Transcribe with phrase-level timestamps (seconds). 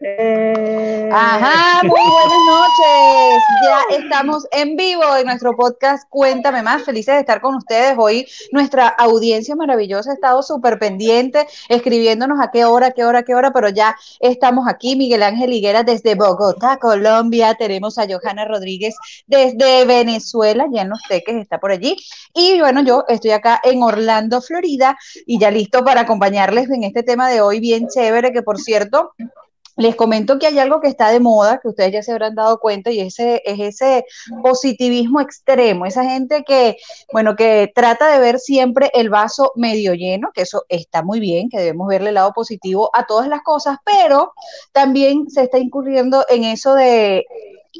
[0.00, 1.08] Eh.
[1.12, 3.42] Ajá, muy buenas noches.
[3.62, 6.82] Ya estamos en vivo en nuestro podcast Cuéntame más.
[6.82, 7.94] Felices de estar con ustedes.
[7.96, 13.36] Hoy nuestra audiencia maravillosa ha estado súper pendiente, escribiéndonos a qué hora, qué hora, qué
[13.36, 14.96] hora, pero ya estamos aquí.
[14.96, 17.54] Miguel Ángel Higuera desde Bogotá, Colombia.
[17.54, 18.96] Tenemos a Johanna Rodríguez
[19.28, 21.96] desde Venezuela, ya en los teques, está por allí.
[22.34, 27.04] Y bueno, yo estoy acá en Orlando, Florida, y ya listo para acompañarles en este
[27.04, 29.12] tema de hoy bien chévere, que por cierto,
[29.76, 32.58] les comento que hay algo que está de moda, que ustedes ya se habrán dado
[32.58, 34.04] cuenta, y ese es ese
[34.42, 36.76] positivismo extremo, esa gente que,
[37.12, 41.48] bueno, que trata de ver siempre el vaso medio lleno, que eso está muy bien,
[41.48, 44.32] que debemos verle el lado positivo a todas las cosas, pero
[44.72, 47.24] también se está incurriendo en eso de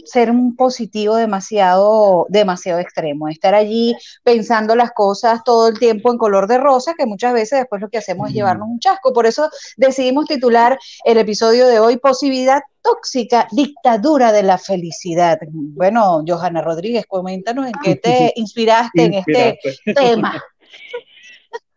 [0.04, 6.18] ser un positivo demasiado, demasiado extremo, estar allí pensando las cosas todo el tiempo en
[6.18, 9.12] color de rosa, que muchas veces después lo que hacemos es llevarnos un chasco.
[9.12, 15.38] Por eso decidimos titular el episodio de hoy Posibilidad tóxica, dictadura de la felicidad.
[15.50, 19.58] Bueno, Johanna Rodríguez, coméntanos en qué te inspiraste en este
[19.94, 20.42] tema.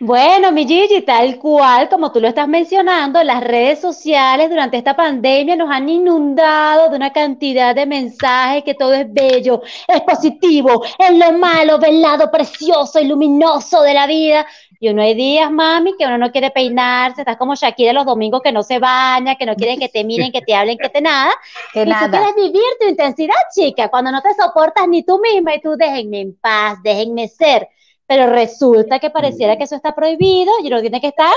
[0.00, 4.94] Bueno, mi Gigi, tal cual como tú lo estás mencionando, las redes sociales durante esta
[4.94, 10.84] pandemia nos han inundado de una cantidad de mensajes que todo es bello, es positivo,
[10.98, 14.46] es lo malo, velado, precioso y luminoso de la vida.
[14.78, 18.42] Y uno hay días, mami, que uno no quiere peinarse, estás como Shakira los domingos
[18.42, 21.00] que no se baña, que no quieren que te miren, que te hablen, que te
[21.00, 21.32] nada.
[21.72, 22.06] Que y nada.
[22.06, 25.76] tú quieres vivir tu intensidad, chica, cuando no te soportas ni tú misma y tú
[25.76, 27.68] déjenme en paz, déjenme ser.
[28.06, 31.34] Pero resulta que pareciera que eso está prohibido y uno tiene que estar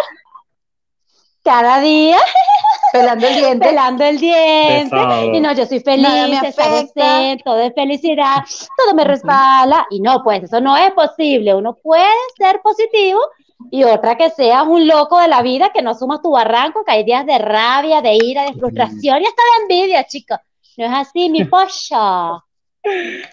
[1.44, 2.18] cada día
[2.92, 3.68] Pelando el diente.
[3.68, 4.90] pelando el diente.
[4.90, 5.34] Pesado.
[5.34, 6.40] Y no, yo soy feliz,
[7.44, 8.44] todo es felicidad,
[8.78, 9.86] todo me resbala.
[9.90, 11.54] Y no, pues eso no es posible.
[11.54, 12.08] Uno puede
[12.38, 13.20] ser positivo
[13.72, 16.92] y otra que seas un loco de la vida, que no sumas tu barranco, que
[16.92, 20.38] hay días de rabia, de ira, de frustración y hasta de envidia, chicos.
[20.78, 22.44] No es así, mi pollo.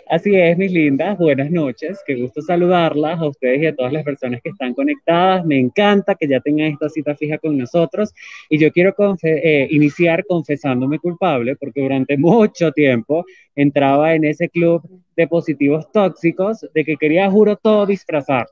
[0.09, 4.05] Así es, mis lindas, buenas noches, qué gusto saludarlas a ustedes y a todas las
[4.05, 5.45] personas que están conectadas.
[5.45, 8.13] Me encanta que ya tengan esta cita fija con nosotros
[8.49, 14.83] y yo quiero eh, iniciar confesándome culpable porque durante mucho tiempo entraba en ese club
[15.17, 18.47] de positivos tóxicos de que quería, juro, todo disfrazar.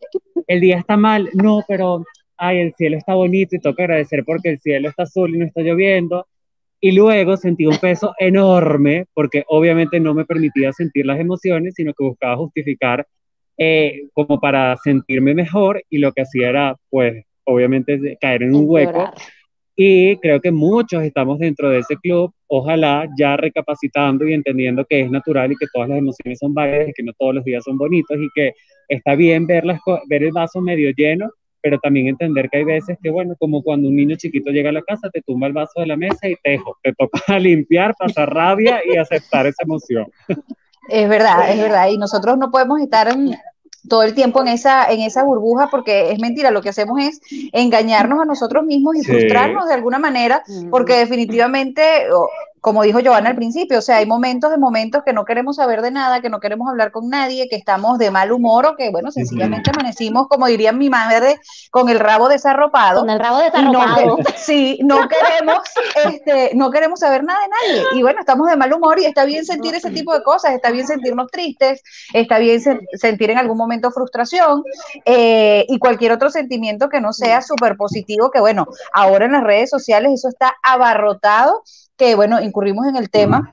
[0.46, 2.04] El día está mal, no, pero,
[2.36, 5.46] ay, el cielo está bonito y toca agradecer porque el cielo está azul y no
[5.46, 6.26] está lloviendo.
[6.82, 11.94] Y luego sentí un peso enorme porque obviamente no me permitía sentir las emociones, sino
[11.94, 13.06] que buscaba justificar
[13.56, 18.64] eh, como para sentirme mejor y lo que hacía era, pues, obviamente caer en un
[18.66, 19.04] hueco.
[19.76, 25.00] Y creo que muchos estamos dentro de ese club, ojalá ya recapacitando y entendiendo que
[25.00, 27.64] es natural y que todas las emociones son válidas y que no todos los días
[27.64, 28.52] son bonitos y que
[28.88, 31.30] está bien ver, las co- ver el vaso medio lleno,
[31.62, 34.72] pero también entender que hay veces que, bueno, como cuando un niño chiquito llega a
[34.72, 38.32] la casa, te tumba el vaso de la mesa y tejo, te toca limpiar, pasar
[38.34, 40.06] rabia y aceptar esa emoción.
[40.88, 41.88] Es verdad, es verdad.
[41.88, 43.36] Y nosotros no podemos estar en-
[43.88, 46.52] todo el tiempo en esa, en esa burbuja porque es mentira.
[46.52, 47.20] Lo que hacemos es
[47.52, 49.10] engañarnos a nosotros mismos y Sí.
[49.10, 51.82] frustrarnos de alguna manera porque definitivamente,
[52.62, 55.82] como dijo Joana al principio, o sea, hay momentos de momentos que no queremos saber
[55.82, 58.88] de nada, que no queremos hablar con nadie, que estamos de mal humor o que,
[58.90, 61.40] bueno, sencillamente amanecimos, como diría mi madre,
[61.72, 63.00] con el rabo desarropado.
[63.00, 64.16] Con el rabo no, desarropado.
[64.18, 65.58] que- sí, no queremos,
[66.06, 67.84] este, no queremos saber nada de nadie.
[67.98, 70.70] Y bueno, estamos de mal humor y está bien sentir ese tipo de cosas, está
[70.70, 71.82] bien sentirnos tristes,
[72.14, 74.62] está bien sen- sentir en algún momento frustración
[75.04, 79.42] eh, y cualquier otro sentimiento que no sea súper positivo, que bueno, ahora en las
[79.42, 81.64] redes sociales eso está abarrotado,
[82.02, 83.52] que bueno, incurrimos en el tema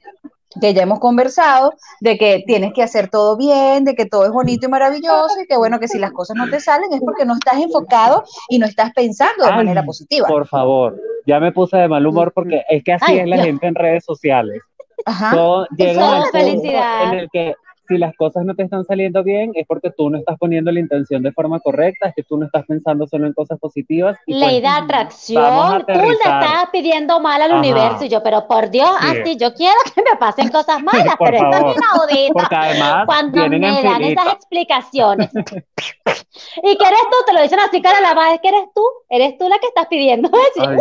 [0.59, 4.31] que ya hemos conversado, de que tienes que hacer todo bien, de que todo es
[4.31, 7.25] bonito y maravilloso, y que bueno, que si las cosas no te salen es porque
[7.25, 10.27] no estás enfocado y no estás pensando de Ay, manera positiva.
[10.27, 13.35] Por favor, ya me puse de mal humor porque es que así Ay, es la
[13.35, 13.45] Dios.
[13.45, 14.59] gente en redes sociales.
[15.05, 15.29] Ajá.
[15.31, 17.13] Todo llega punto felicidad.
[17.13, 17.53] en el que
[17.89, 20.79] si las cosas no te están saliendo bien es porque tú no estás poniendo la
[20.79, 24.17] intención de forma correcta, es que tú no estás pensando solo en cosas positivas.
[24.27, 27.59] y Ley pues, de atracción, tú le estás pidiendo mal al Ajá.
[27.59, 29.17] universo y yo, pero por Dios, Sí.
[29.21, 31.71] así yo quiero que me pasen cosas malas, Por pero esto favor.
[31.71, 32.33] es inaudito.
[32.33, 35.29] Porque además Cuando me dan esas explicaciones.
[36.63, 39.37] y que eres tú, te lo dicen así cara lavada, es que eres tú, eres
[39.37, 40.29] tú la que estás pidiendo.
[40.33, 40.77] Ay,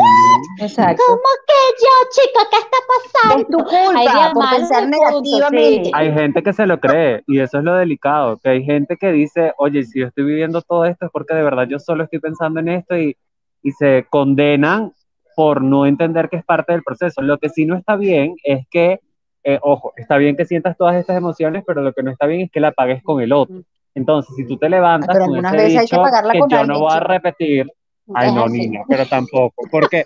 [0.60, 1.02] Exacto.
[1.06, 3.43] ¿Cómo que yo, chico, qué está pasando?
[3.43, 5.84] Es tu Hay culpa días por pensar negativamente.
[5.84, 5.90] sí.
[5.94, 9.12] Hay gente que se lo cree y eso es lo delicado, que hay gente que
[9.12, 12.19] dice, oye, si yo estoy viviendo todo esto es porque de verdad yo solo estoy
[12.19, 13.16] pensando en esto y,
[13.62, 14.93] y se condenan
[15.38, 17.22] por no entender que es parte del proceso.
[17.22, 19.00] Lo que sí no está bien es que,
[19.44, 22.40] eh, ojo, está bien que sientas todas estas emociones, pero lo que no está bien
[22.40, 23.62] es que la pagues con el otro.
[23.98, 26.64] Entonces, si tú te levantas Pero algunas veces hay que dicho pagarla que con yo
[26.64, 27.66] no voy a repetir,
[28.14, 30.04] ay no, niña, pero tampoco, porque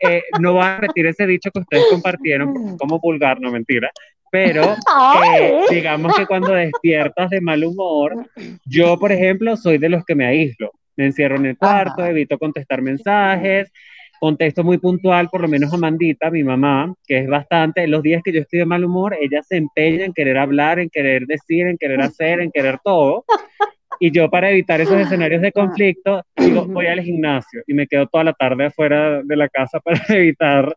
[0.00, 3.90] eh, no voy a repetir ese dicho que ustedes compartieron como vulgar, no mentira,
[4.30, 4.62] pero
[5.38, 8.30] eh, digamos que cuando despiertas de mal humor,
[8.64, 10.72] yo, por ejemplo, soy de los que me aíslo.
[10.96, 13.70] Me encierro en el cuarto, evito contestar mensajes,
[14.24, 18.22] contesto muy puntual, por lo menos a Mandita, mi mamá, que es bastante, los días
[18.24, 21.66] que yo estoy de mal humor, ella se empeña en querer hablar, en querer decir,
[21.66, 23.26] en querer hacer, en querer todo.
[24.00, 28.06] Y yo para evitar esos escenarios de conflicto, digo, voy al gimnasio y me quedo
[28.06, 30.74] toda la tarde afuera de la casa para evitar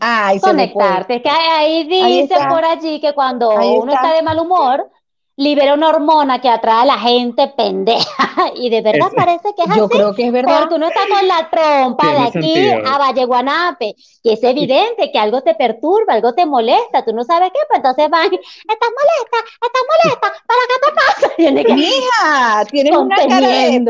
[0.00, 1.20] Ay, conectarte.
[1.20, 4.14] Que ahí dice por allí que cuando uno está.
[4.14, 4.90] de mal humor,
[5.38, 8.04] libera una hormona que atrae a la gente pendeja.
[8.54, 10.60] Y de verdad parece que es Yo creo que es verdad.
[10.60, 13.94] Porque uno está con la trompa de aquí a Valle Guanape.
[14.22, 17.04] Y es evidente que algo te perturba, algo te molesta.
[17.04, 21.34] Tú no sabes qué, pues entonces van, estás molesta, estás molesta, ¿para qué te pasa?
[21.36, 23.84] Tiene que Mija, tienes una cara de...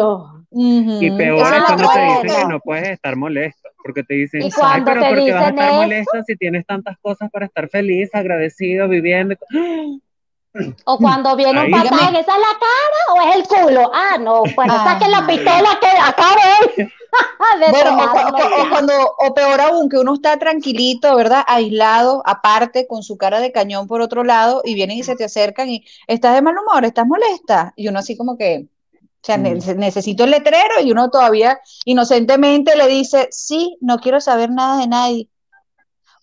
[0.50, 4.82] Y peor es cuando te dicen que no puedes estar molesto, porque te dicen, Ay,
[4.84, 8.88] pero ¿por qué vas a estar molesto si tienes tantas cosas para estar feliz, agradecido,
[8.88, 9.36] viviendo?
[10.84, 13.90] O cuando viene un pasaje, ¿esa es la cara o es el culo?
[13.94, 16.34] Ah, no, bueno, ah, saquen la pistola que acá
[17.70, 21.44] bueno, o, o, cuando, o peor aún, que uno está tranquilito, ¿verdad?
[21.46, 25.24] Aislado, aparte, con su cara de cañón por otro lado, y vienen y se te
[25.24, 27.72] acercan y estás de mal humor, estás molesta.
[27.76, 29.76] Y uno así como que, o sea, mm.
[29.76, 34.86] necesito el letrero y uno todavía inocentemente le dice, sí, no quiero saber nada de
[34.86, 35.28] nadie.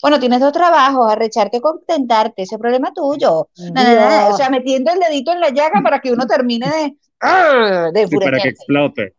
[0.05, 3.47] Bueno, tienes dos trabajos, arrecharte, contentarte, ese problema tuyo.
[3.49, 6.95] o sea, metiendo el dedito en la llaga para que uno termine de,
[7.91, 9.15] de para que explote.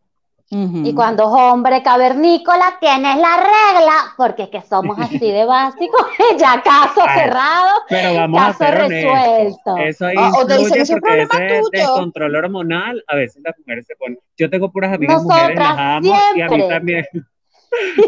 [0.49, 6.07] Y cuando es hombre cavernícola, tienes la regla, porque es que somos así de básicos,
[6.39, 9.77] ya caso cerrado, pero vamos caso a resuelto.
[9.79, 13.97] Eso ahí o, te dicen, ese porque ese descontrol hormonal, a veces las mujeres se
[13.97, 17.05] ponen, yo tengo puras amigas mujeres, las amo, y a mí también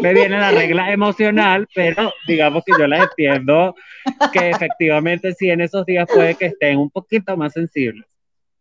[0.01, 3.75] me viene la regla emocional, pero digamos que yo la entiendo
[4.31, 8.05] que efectivamente sí en esos días puede que estén un poquito más sensibles.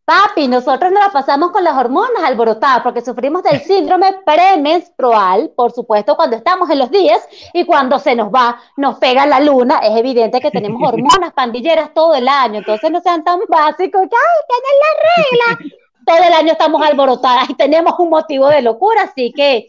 [0.08, 5.70] Papi, nosotros nos la pasamos con las hormonas alborotadas porque sufrimos del síndrome premenstrual, por
[5.70, 7.20] supuesto, cuando estamos en los días
[7.52, 11.92] y cuando se nos va, nos pega la luna, es evidente que tenemos hormonas pandilleras
[11.92, 14.08] todo el año, entonces no sean tan básicos ay,
[14.48, 15.76] tienen la regla.
[16.08, 19.68] Todo el año estamos alborotadas y tenemos un motivo de locura, así que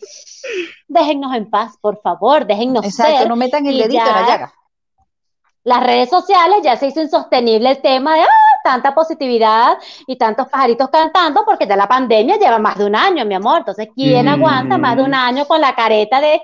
[0.87, 4.53] déjennos en paz, por favor, déjennos Exacto, no metan el dedito en la llaga.
[5.65, 8.21] Las redes sociales ya se hizo insostenible el tema de,
[8.63, 9.77] tanta positividad
[10.07, 13.59] y tantos pajaritos cantando porque ya la pandemia lleva más de un año, mi amor.
[13.59, 14.29] Entonces, ¿quién mm.
[14.29, 16.41] aguanta más de un año con la careta de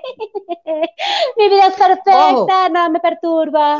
[1.36, 3.78] mi vida es perfecta, nada me perturba?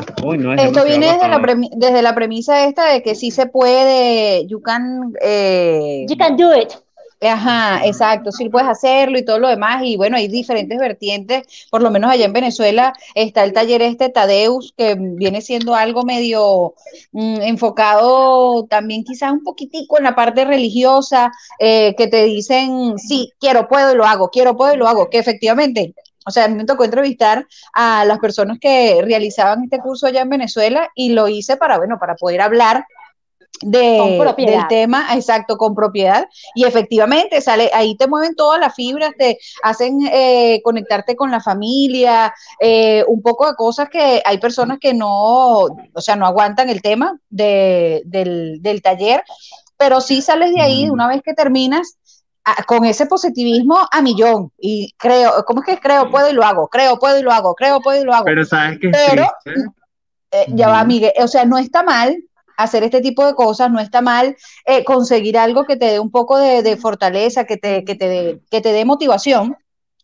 [0.57, 1.41] Esto viene desde la,
[1.75, 5.13] desde la, premisa esta de que sí se puede, you can...
[5.21, 6.73] Eh, you can do it.
[7.19, 9.81] Ajá, exacto, sí puedes hacerlo y todo lo demás.
[9.83, 14.09] Y bueno, hay diferentes vertientes, por lo menos allá en Venezuela está el taller este
[14.09, 16.75] Tadeus, que viene siendo algo medio
[17.13, 23.31] mm, enfocado también quizás un poquitico en la parte religiosa, eh, que te dicen, sí,
[23.39, 25.95] quiero, puedo y lo hago, quiero, puedo y lo hago, que efectivamente
[26.27, 30.89] o sea, me tocó entrevistar a las personas que realizaban este curso allá en Venezuela
[30.93, 32.85] y lo hice para, bueno, para poder hablar
[33.61, 36.27] de, del tema, exacto, con propiedad.
[36.55, 41.41] Y efectivamente, sale, ahí te mueven todas las fibras, te hacen eh, conectarte con la
[41.41, 46.69] familia, eh, un poco de cosas que hay personas que no, o sea, no aguantan
[46.69, 49.23] el tema de, del, del, taller,
[49.77, 51.97] pero sí sales de ahí una vez que terminas.
[52.65, 56.69] con ese positivismo a millón y creo, ¿cómo es que creo, puedo y lo hago?
[56.69, 58.23] Creo, puedo y lo hago, creo, puedo y lo hago.
[58.23, 59.27] Pero sabes que Pero,
[60.31, 62.17] eh, ya va, Miguel, o sea, no está mal
[62.57, 64.35] hacer este tipo de cosas, no está mal
[64.65, 68.61] eh, conseguir algo que te dé un poco de, fortaleza, que te, que, te, que
[68.61, 69.55] te dé motivación.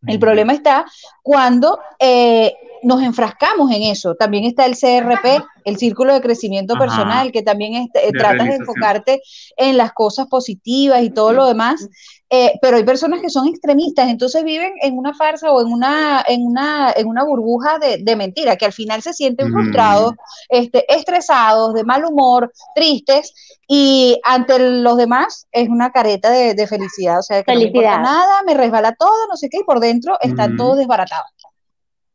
[0.05, 0.85] El problema está
[1.21, 4.15] cuando eh, nos enfrascamos en eso.
[4.15, 8.55] También está el CRP, el Círculo de Crecimiento Personal, que también es, eh, tratas de
[8.55, 9.21] enfocarte
[9.57, 11.87] en las cosas positivas y todo lo demás.
[12.35, 16.23] Eh, pero hay personas que son extremistas, entonces viven en una farsa o en una,
[16.27, 20.13] en una, en una burbuja de, de mentira, que al final se sienten frustrados,
[20.49, 23.35] este, estresados, de mal humor, tristes,
[23.67, 27.99] y ante los demás es una careta de, felicidad, o sea, que no me importa
[27.99, 31.29] nada, me resbala todo, no sé qué, y por dentro están todos desbaratados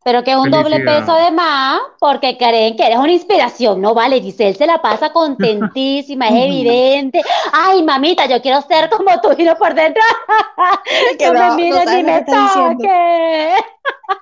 [0.09, 3.83] pero que es un doble peso además, porque creen que eres una inspiración.
[3.83, 7.21] No vale, Giselle se la pasa contentísima, es evidente.
[7.53, 10.03] Ay, mamita, yo quiero ser como tú, y no por dentro.
[11.19, 13.65] que no, me mires ni me toques.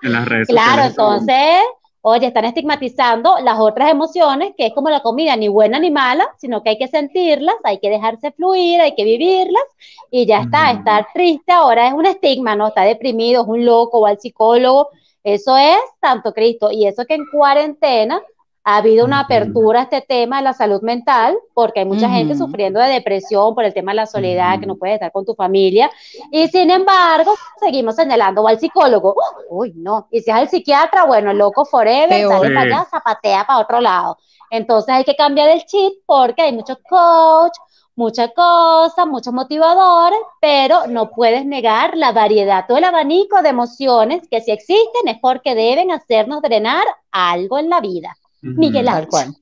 [0.02, 1.62] En las redes claro, entonces,
[2.09, 6.28] Oye, están estigmatizando las otras emociones, que es como la comida, ni buena ni mala,
[6.38, 9.64] sino que hay que sentirlas, hay que dejarse fluir, hay que vivirlas
[10.09, 10.71] y ya está.
[10.71, 12.69] Estar triste ahora es un estigma, ¿no?
[12.69, 14.90] Está deprimido, es un loco, o al psicólogo.
[15.26, 16.71] Eso es tanto Cristo.
[16.71, 18.23] Y eso que en cuarentena
[18.62, 22.37] ha habido una apertura a este tema de la salud mental, porque hay mucha gente
[22.37, 25.35] sufriendo de depresión por el tema de la soledad, que no puede estar con tu
[25.35, 25.90] familia,
[26.33, 29.14] y sin embargo, seguimos señalando al psicólogo,
[29.50, 33.47] uy, no, y si es el psiquiatra, bueno, el loco forever, sale para allá, zapatea
[33.47, 34.18] para otro lado.
[34.50, 37.56] Entonces hay que cambiar el chip porque hay muchos coach,
[37.97, 44.29] muchas cosas, muchos motivadores, pero no puedes negar la variedad, todo el abanico de emociones
[44.31, 48.17] que si existen es porque deben hacernos drenar algo en la vida.
[48.43, 49.35] Miguel Ángel.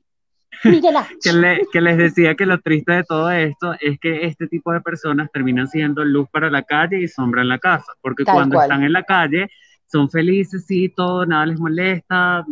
[0.63, 4.73] Miguel que, que, les decía que lo triste de todo esto es que este tipo
[4.73, 8.61] de personas terminan siendo luz para la calle y sombra en la casa, porque cuando
[8.61, 9.51] están en la calle
[9.87, 12.45] son felices, sí, todo, nada les molesta,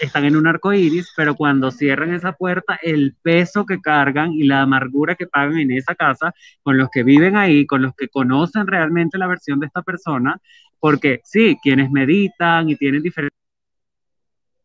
[0.00, 4.44] están en un arco iris, pero cuando cierran esa puerta, el peso que cargan y
[4.44, 8.08] la amargura que pagan en esa casa, con los que viven ahí, con los que
[8.08, 10.40] conocen realmente la versión de esta persona,
[10.78, 13.36] porque sí, quienes meditan y tienen diferentes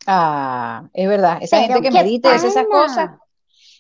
[0.08, 1.38] Ah, es verdad.
[1.42, 3.12] Esa gente que medita es esas cosas.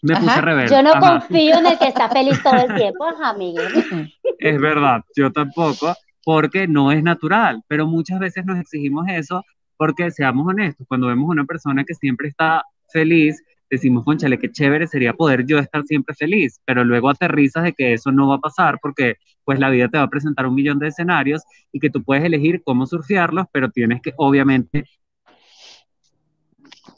[0.01, 0.71] Me puse rebelde.
[0.71, 4.11] Yo no confío en el que está feliz todo el tiempo, ajá, Miguel.
[4.39, 9.43] Es verdad, yo tampoco, porque no es natural, pero muchas veces nos exigimos eso
[9.77, 14.85] porque, seamos honestos, cuando vemos una persona que siempre está feliz, decimos, conchale, qué chévere
[14.85, 18.39] sería poder yo estar siempre feliz, pero luego aterrizas de que eso no va a
[18.39, 21.89] pasar porque pues la vida te va a presentar un millón de escenarios y que
[21.89, 24.85] tú puedes elegir cómo surfearlos, pero tienes que obviamente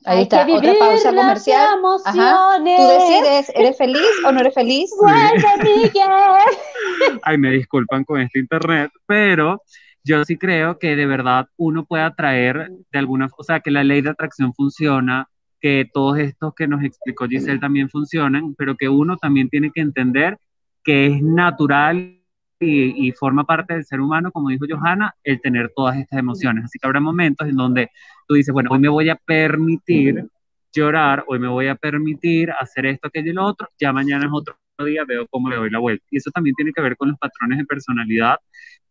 [0.06, 1.80] Ahí está, otra pausa comercial.
[2.06, 2.58] Ajá.
[2.58, 4.92] Tú decides, ¿eres feliz o no eres feliz?
[7.24, 9.62] Ay, me disculpan con este internet, pero
[10.04, 13.84] yo sí creo que de verdad uno puede atraer de alguna, o sea, que la
[13.84, 15.30] ley de atracción funciona,
[15.62, 19.80] que todos estos que nos explicó Giselle también funcionan, pero que uno también tiene que
[19.80, 20.38] entender
[20.84, 22.23] que es natural
[22.64, 26.66] y, forma parte del ser humano, como dijo Johanna, el tener todas estas emociones.
[26.66, 27.90] Así que habrá momentos en donde
[28.28, 30.28] tú dices, bueno, hoy me voy a permitir
[30.72, 34.32] llorar, hoy me voy a permitir hacer esto, aquello y lo otro, ya mañana es
[34.34, 34.56] otro
[34.86, 36.04] día, veo cómo le doy la vuelta.
[36.10, 38.38] Y eso también tiene que ver con los patrones de personalidad,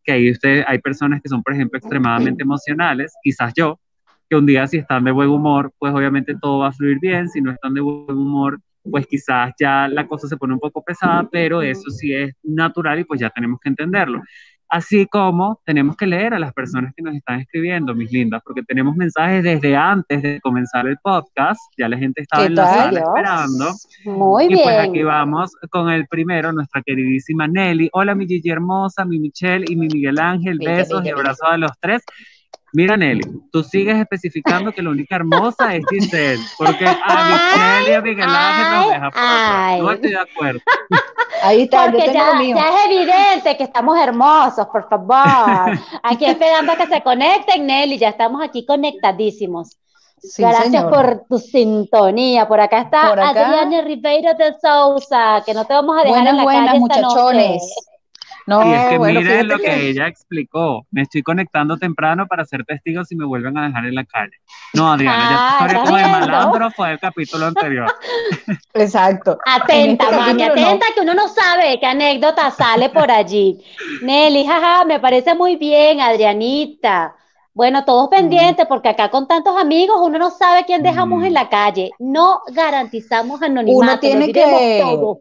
[0.04, 3.78] que ahí usted, hay personas que son, por ejemplo, extremadamente emocionales, quizás yo,
[4.28, 7.28] que un día si están de buen humor, pues obviamente todo va a fluir bien,
[7.28, 8.60] si no están de buen humor,
[8.90, 13.00] pues quizás ya la cosa se pone un poco pesada, pero eso sí es natural
[13.00, 14.22] y pues ya tenemos que entenderlo.
[14.72, 18.62] Así como tenemos que leer a las personas que nos están escribiendo, mis lindas, porque
[18.62, 23.00] tenemos mensajes desde antes de comenzar el podcast, ya la gente estaba en la sala
[23.00, 23.66] esperando.
[24.06, 24.60] Muy bien.
[24.60, 27.90] Y pues aquí vamos con el primero, nuestra queridísima Nelly.
[27.92, 30.58] Hola, mi Gigi hermosa, mi Michelle y mi Miguel Ángel.
[30.58, 32.02] Besos y abrazos a los tres.
[32.74, 36.94] Mira, Nelly, tú sigues especificando que la única hermosa es Giselle, porque a
[37.28, 39.78] Michelle y a Miguel Ángel nos deja pasar.
[39.78, 40.60] No estoy de acuerdo.
[41.42, 45.78] Ahí está, porque ya, ya, es evidente que estamos hermosos, por favor.
[46.02, 49.76] Aquí esperando a que se conecten, Nelly, ya estamos aquí conectadísimos.
[50.38, 52.46] Gracias por tu sintonía.
[52.46, 56.42] Por acá está Adriana Ribeiro de Sousa, que no te vamos a dejar en la
[56.44, 57.74] buenas, calle muchachones.
[58.46, 59.90] No, y es que miren lo que...
[59.90, 60.86] ella explicó.
[60.90, 64.38] Me estoy conectando temprano para ser testigo si me vuelven a dejar en la calle.
[64.74, 67.86] No, Adriana, ya tu historia como de malandro fue el capítulo anterior.
[68.74, 69.38] Exacto.
[69.46, 73.62] Atenta, este mami, atenta que uno no sabe qué anécdota sale por allí.
[74.02, 77.14] Nelly, jaja, me parece muy bien, Adrianita.
[77.54, 81.50] Bueno, todos pendientes, porque acá con tantos amigos uno no sabe quién dejamos en la
[81.50, 81.90] calle.
[81.98, 83.78] No garantizamos anonimato.
[83.78, 85.20] Uno tiene que, todo.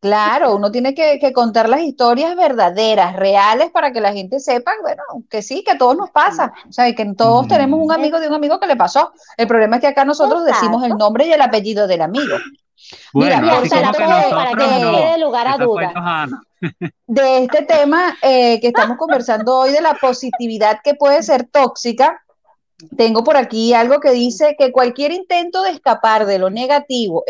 [0.00, 5.02] Claro, uno tiene que, contar las historias verdaderas, reales, para que la gente sepa, bueno,
[5.28, 6.54] que sí, que a todos nos pasa.
[6.66, 9.12] O sea, que todos tenemos un amigo de un amigo que le pasó.
[9.36, 12.36] El problema es que acá nosotros decimos el nombre y el apellido del amigo.
[13.12, 16.28] Mira, para que lugar a duda.
[17.06, 22.22] De este tema eh, que estamos conversando hoy, de la positividad que puede ser tóxica,
[22.96, 27.24] tengo por aquí algo que dice que cualquier intento de escapar de lo negativo,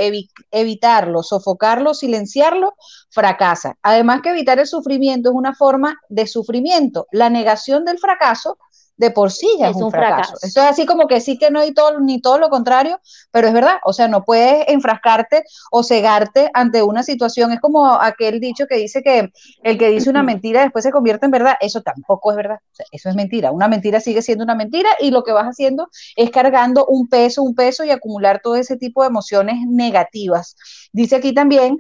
[0.50, 2.74] evitarlo, sofocarlo, silenciarlo,
[3.10, 3.76] fracasa.
[3.82, 7.06] Además que evitar el sufrimiento es una forma de sufrimiento.
[7.12, 8.58] La negación del fracaso
[9.00, 10.34] de por sí ya es, un, fracaso.
[10.42, 13.48] Esto es así como que sí que no hay todo, ni todo lo contrario, pero
[13.48, 17.50] es verdad, o sea, no puedes enfrascarte o cegarte ante una situación.
[17.50, 21.24] Es como aquel dicho que dice que el que dice una mentira después se convierte
[21.24, 21.56] en verdad.
[21.62, 22.58] Eso tampoco es verdad,
[22.92, 23.52] eso es mentira.
[23.52, 27.42] Una mentira sigue siendo una mentira y lo que vas haciendo es cargando un peso,
[27.42, 30.56] un peso y acumular todo ese tipo de emociones negativas.
[30.92, 31.78] Dice aquí también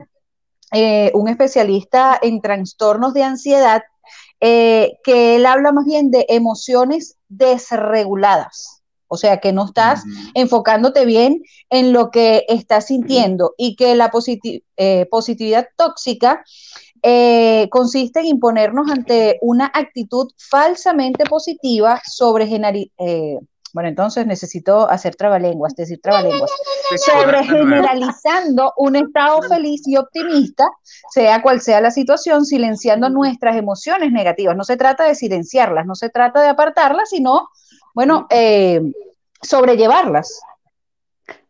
[0.72, 3.82] eh, un especialista en trastornos de ansiedad
[4.40, 8.82] eh, que él habla más bien de emociones desreguladas.
[9.12, 10.04] o sea, que no estás
[10.34, 14.08] enfocándote bien en lo que estás sintiendo y que la
[14.76, 16.44] eh, positividad tóxica
[17.02, 22.46] eh, consiste en imponernos ante una actitud falsamente positiva sobre
[23.72, 26.50] bueno, entonces necesito hacer trabalenguas, decir trabalenguas.
[26.96, 30.64] Sobre generalizando un estado feliz y optimista,
[31.10, 34.56] sea cual sea la situación, silenciando nuestras emociones negativas.
[34.56, 37.48] No se trata de silenciarlas, no se trata de apartarlas, sino,
[37.94, 38.80] bueno, eh,
[39.40, 40.40] sobrellevarlas.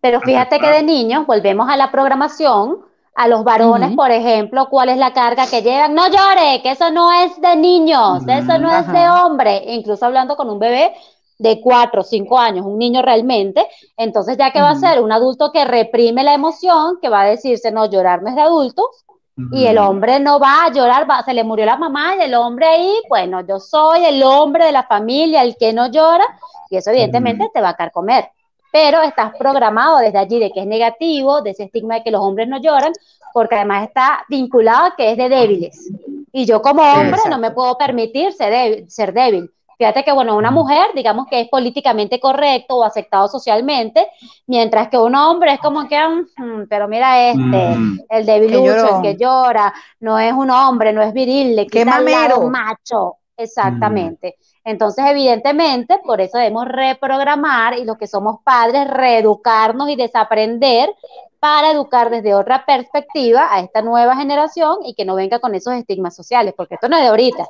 [0.01, 2.85] Pero fíjate que de niños volvemos a la programación
[3.15, 5.95] a los varones, por ejemplo, cuál es la carga que llevan.
[5.95, 9.63] No llore, que eso no es de niños, eso no es de hombre.
[9.67, 10.95] Incluso hablando con un bebé
[11.41, 13.67] de cuatro o cinco años, un niño realmente,
[13.97, 17.31] entonces ya que va a ser un adulto que reprime la emoción, que va a
[17.31, 19.05] decirse, no, llorar no es de adultos,
[19.53, 22.35] y el hombre no va a llorar, va, se le murió la mamá y el
[22.35, 26.27] hombre ahí, bueno, yo soy el hombre de la familia, el que no llora,
[26.69, 28.29] y eso evidentemente te va a carcomer
[28.73, 32.21] pero estás programado desde allí de que es negativo, de ese estigma de que los
[32.21, 32.93] hombres no lloran,
[33.33, 35.91] porque además está vinculado a que es de débiles.
[36.33, 40.89] Y yo como hombre no me puedo permitir ser débil, Fíjate que, bueno, una mujer,
[40.95, 44.07] digamos que es políticamente correcto o aceptado socialmente,
[44.47, 45.99] mientras que un hombre es como que,
[46.37, 48.01] mm, pero mira este, mm.
[48.11, 52.51] el debilucho, el que llora, no es un hombre, no es viril, le quita el
[52.51, 53.17] macho.
[53.39, 54.37] Exactamente.
[54.65, 60.91] Entonces, evidentemente, por eso debemos reprogramar y los que somos padres, reeducarnos y desaprender
[61.39, 65.73] para educar desde otra perspectiva a esta nueva generación y que no venga con esos
[65.73, 67.49] estigmas sociales, porque esto no es de ahorita.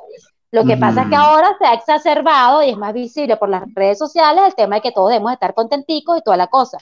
[0.51, 3.63] Lo que pasa es que ahora se ha exacerbado y es más visible por las
[3.73, 6.77] redes sociales el tema de que todos debemos estar contenticos y toda la cosa.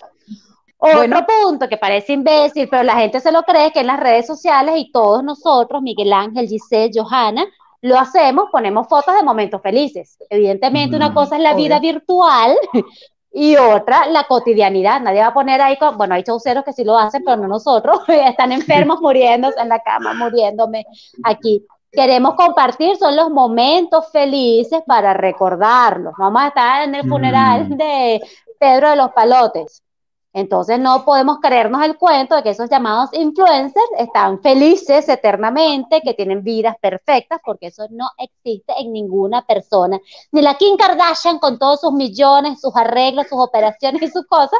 [0.80, 4.26] Otro punto que parece imbécil, pero la gente se lo cree, que en las redes
[4.26, 7.46] sociales y todos nosotros, Miguel Ángel, Giselle, Johanna,
[7.82, 10.18] lo hacemos, ponemos fotos de momentos felices.
[10.30, 12.56] Evidentemente, una mm, cosa es la vida virtual
[13.32, 15.02] y otra la cotidianidad.
[15.02, 17.48] Nadie va a poner ahí, con, bueno, hay chauceros que sí lo hacen, pero no
[17.48, 18.02] nosotros.
[18.08, 20.86] Están enfermos muriéndose en la cama, muriéndome
[21.24, 21.66] aquí.
[21.92, 26.14] Queremos compartir, son los momentos felices para recordarlos.
[26.18, 27.78] Vamos a estar en el funeral mm.
[27.78, 28.22] de
[28.60, 29.84] Pedro de los Palotes.
[30.32, 36.14] Entonces no podemos creernos el cuento de que esos llamados influencers están felices eternamente, que
[36.14, 40.00] tienen vidas perfectas, porque eso no existe en ninguna persona.
[40.32, 44.60] Ni la Kim Kardashian con todos sus millones, sus arreglos, sus operaciones y sus cosas,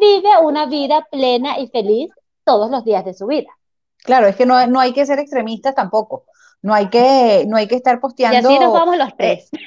[0.00, 2.10] vive una vida plena y feliz
[2.44, 3.50] todos los días de su vida.
[4.04, 6.26] Claro, es que no, no hay que ser extremistas tampoco.
[6.62, 8.36] No hay que, no hay que estar posteando.
[8.36, 9.48] Y así nos vamos los tres.
[9.52, 9.58] Eh,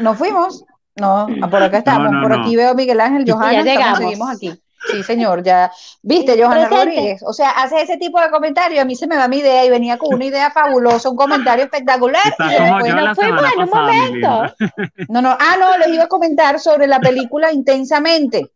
[0.00, 0.64] nos fuimos.
[0.96, 2.12] No, por acá estamos.
[2.22, 3.62] por aquí veo a Miguel Ángel Johanna.
[3.62, 4.60] Ya seguimos aquí.
[4.90, 5.72] Sí, señor, ya.
[6.02, 7.22] Viste, Johanna Rodríguez.
[7.26, 8.80] O sea, hace ese tipo de comentarios.
[8.80, 11.64] A mí se me va mi idea y venía con una idea fabulosa, un comentario
[11.64, 12.22] espectacular.
[12.38, 14.54] y después nos fuimos en un momento.
[15.08, 15.30] No, no.
[15.30, 18.50] Ah, no, les iba a comentar sobre la película Intensamente.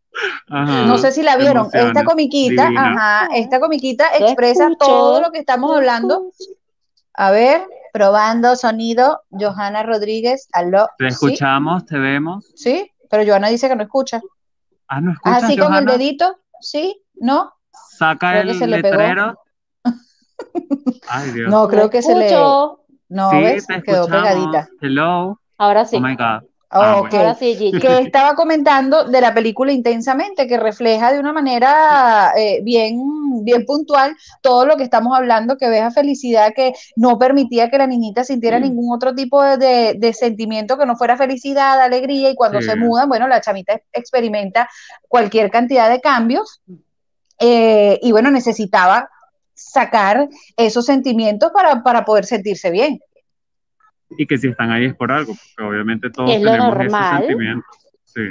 [0.49, 1.69] no sé si la vieron.
[1.71, 6.31] Esta comiquita, ajá, esta comiquita expresa todo lo que estamos hablando.
[7.13, 9.21] A ver, probando sonido.
[9.29, 10.89] Johanna Rodríguez, aló.
[10.97, 12.51] Te escuchamos, te vemos.
[12.55, 14.21] Sí, pero Johanna dice que no escucha.
[14.87, 17.03] Ah, no escuchas, Así con el dedito, ¿sí?
[17.15, 17.53] ¿No?
[17.71, 19.39] Saca el letrero.
[21.09, 21.49] Ay, Dios.
[21.49, 22.31] No, creo que se le.
[23.09, 23.67] No, sí, ¿ves?
[23.85, 24.67] Quedó pegadita.
[24.81, 25.39] Hello.
[25.57, 25.97] Ahora sí.
[25.97, 26.43] Oh my God.
[26.75, 27.79] Ah, Ahora sí, Gigi.
[27.79, 33.63] Que estaba comentando de la película Intensamente, que refleja de una manera eh, bien, bien
[33.63, 37.85] puntual todo lo que estamos hablando, que ves a felicidad, que no permitía que la
[37.85, 42.75] niñita sintiera ningún otro tipo de, sentimiento que no fuera felicidad, alegría, y cuando se
[42.75, 44.67] muda, bueno, la chamita experimenta
[45.07, 46.61] cualquier cantidad de cambios,
[47.39, 49.09] eh, y bueno, necesitaba
[49.53, 52.99] sacar esos sentimientos para, para poder sentirse bien
[54.17, 57.65] y que si están ahí es por algo, porque obviamente todos tenemos ese sentimiento.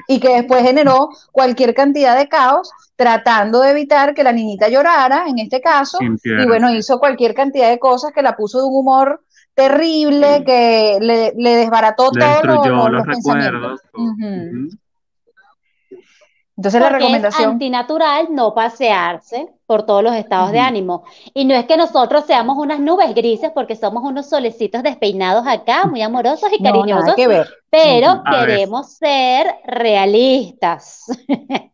[0.06, 5.24] Y que después generó cualquier cantidad de caos tratando de evitar que la niñita llorara,
[5.26, 8.76] en este caso, y bueno, hizo cualquier cantidad de cosas que la puso de un
[8.76, 9.22] humor
[9.54, 13.80] terrible, que le, desbarató todos los, pensamientos.
[16.62, 17.42] Entonces la recomendación...
[17.42, 21.02] Es antinatural no pasearse por todos los estados de ánimo.
[21.34, 25.86] Y no es que nosotros seamos unas nubes grises porque somos unos solecitos despeinados acá,
[25.86, 27.16] muy amorosos y cariñosos,
[27.68, 31.06] pero queremos ser realistas.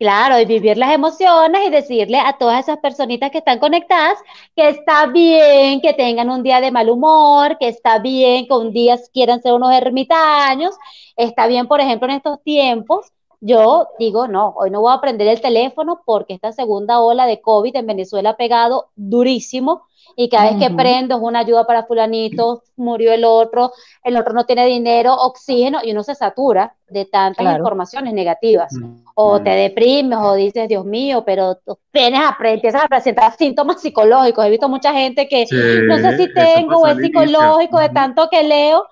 [0.00, 4.16] Claro, y vivir las emociones y decirle a todas esas personitas que están conectadas
[4.54, 8.72] que está bien que tengan un día de mal humor, que está bien que un
[8.72, 10.76] día quieran ser unos ermitaños,
[11.16, 15.28] está bien, por ejemplo, en estos tiempos yo digo, no, hoy no voy a prender
[15.28, 19.82] el teléfono porque esta segunda ola de COVID en Venezuela ha pegado durísimo
[20.16, 23.72] y cada vez que prendo es una ayuda para fulanito, murió el otro,
[24.02, 28.72] el otro no tiene dinero, oxígeno, y uno se satura de tantas informaciones negativas.
[29.14, 31.58] O te deprimes o dices, Dios mío, pero
[31.92, 34.44] tienes a, empiezas a presentar síntomas psicológicos.
[34.44, 35.46] He visto mucha gente que
[35.86, 38.86] no sé si tengo o es psicológico de tanto que leo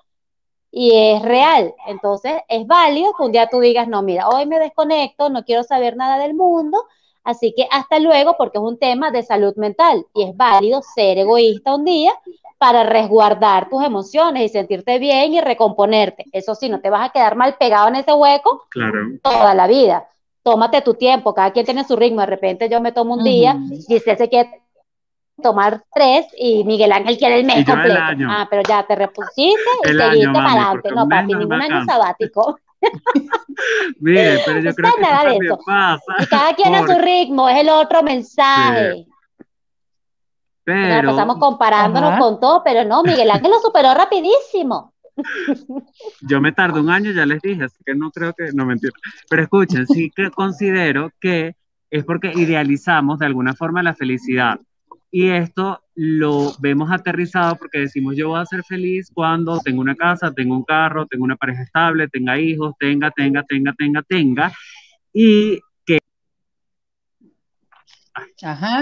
[0.71, 1.73] y es real.
[1.87, 5.63] Entonces, es válido que un día tú digas, no, mira, hoy me desconecto, no quiero
[5.63, 6.83] saber nada del mundo,
[7.23, 11.17] así que hasta luego, porque es un tema de salud mental y es válido ser
[11.17, 12.13] egoísta un día
[12.57, 16.25] para resguardar tus emociones y sentirte bien y recomponerte.
[16.31, 18.63] Eso sí, no te vas a quedar mal pegado en ese hueco
[19.21, 20.09] toda la vida.
[20.41, 22.21] Tómate tu tiempo, cada quien tiene su ritmo.
[22.21, 24.61] De repente yo me tomo un día y se se quiere
[25.41, 27.99] tomar tres y Miguel Ángel quiere el mes completo.
[28.29, 30.91] Ah, pero ya te repusiste y seguiste para adelante.
[30.91, 32.59] No, papi, ningún año sabático.
[33.99, 35.59] Mire, pero yo creo que nada de eso.
[35.65, 39.05] Pasa y cada quien a su ritmo, es el otro mensaje.
[40.63, 44.93] Pero, estamos comparándonos con todo, pero no, Miguel Ángel lo superó rapidísimo.
[46.21, 48.91] Yo me tardo un año, ya les dije, así que no creo que, no mentira.
[49.29, 51.55] Pero escuchen, sí que considero que
[51.89, 54.59] es porque idealizamos de alguna forma la felicidad.
[55.17, 59.95] Y esto lo vemos aterrizado porque decimos yo voy a ser feliz cuando tengo una
[59.95, 64.53] casa, tengo un carro, tengo una pareja estable, tenga hijos, tenga, tenga, tenga, tenga, tenga.
[65.11, 65.59] Y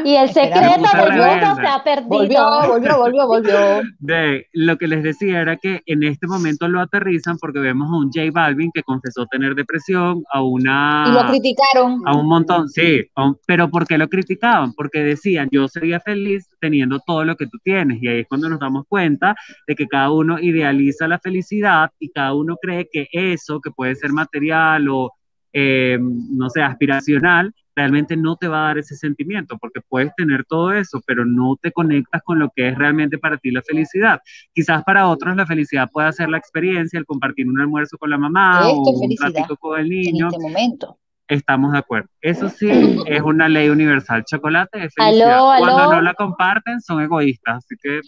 [0.04, 2.08] y el secreto del mundo se ha perdido.
[2.08, 3.82] Volvió, volvió, volvió, volvió.
[4.00, 7.98] De, lo que les decía era que en este momento lo aterrizan porque vemos a
[7.98, 11.06] un J Balvin que confesó tener depresión, a una...
[11.08, 12.02] Y lo criticaron.
[12.06, 13.06] A un montón, sí.
[13.46, 14.74] pero ¿por qué lo criticaban?
[14.74, 18.02] Porque decían, yo sería feliz teniendo todo lo que tú tienes.
[18.02, 19.36] Y ahí es cuando nos damos cuenta
[19.68, 23.96] de que cada uno idealiza la felicidad y cada uno cree que eso, que puede
[23.96, 25.14] ser material o,
[25.54, 30.46] eh, no sé, aspiracional, realmente no te va a dar ese sentimiento, porque puedes tener
[30.46, 34.20] todo eso, pero no te conectas con lo que es realmente para ti la felicidad.
[34.54, 38.18] Quizás para otros la felicidad pueda ser la experiencia, el compartir un almuerzo con la
[38.18, 40.28] mamá o un ratito con el niño.
[40.28, 41.00] En este momento.
[41.28, 42.08] Estamos de acuerdo.
[42.22, 42.70] Eso sí
[43.08, 44.24] es una ley universal.
[44.26, 45.40] Chocolate es felicidad.
[45.58, 48.02] Cuando no la comparten son egoístas, así que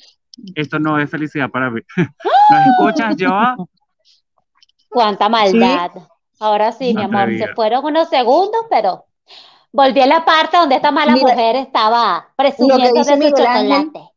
[0.54, 1.82] esto no es felicidad para mí.
[1.98, 3.56] ¿Nos escuchas, Joa?
[4.88, 5.92] Cuánta maldad.
[6.40, 9.07] Ahora sí, mi amor, se fueron unos segundos, pero
[9.72, 14.12] volví a la parte donde esta mala mujer estaba presumiendo de su chocolate.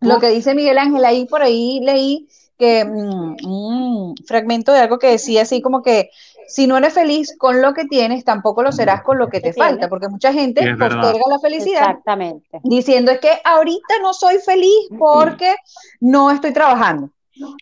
[0.00, 4.98] lo que dice Miguel Ángel, ahí por ahí leí que mm, un fragmento de algo
[4.98, 6.10] que decía así como que
[6.48, 9.52] si no eres feliz con lo que tienes, tampoco lo serás con lo que te
[9.52, 12.60] falta, porque mucha gente posterga la felicidad Exactamente.
[12.64, 15.54] diciendo es que ahorita no soy feliz porque
[16.00, 17.10] no estoy trabajando.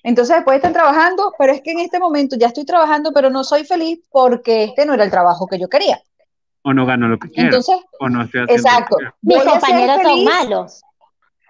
[0.04, 3.42] Entonces después están trabajando, pero es que en este momento ya estoy trabajando, pero no
[3.44, 6.00] soy feliz porque este no era el trabajo que yo quería
[6.66, 7.50] o no gano lo que quiero.
[7.50, 8.96] Entonces, o no estoy haciendo exacto.
[9.22, 10.82] Mis compañeros son malos.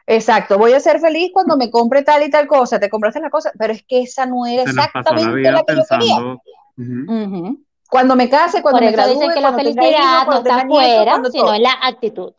[0.07, 3.31] Exacto, voy a ser feliz cuando me compre tal y tal cosa, te compraste la
[3.31, 7.55] cosa, pero es que esa no era exactamente la, que yo quería.
[7.89, 11.63] Cuando me case, cuando me gradúe, dicen que la felicidad no está afuera, sino en
[11.63, 12.33] la actitud.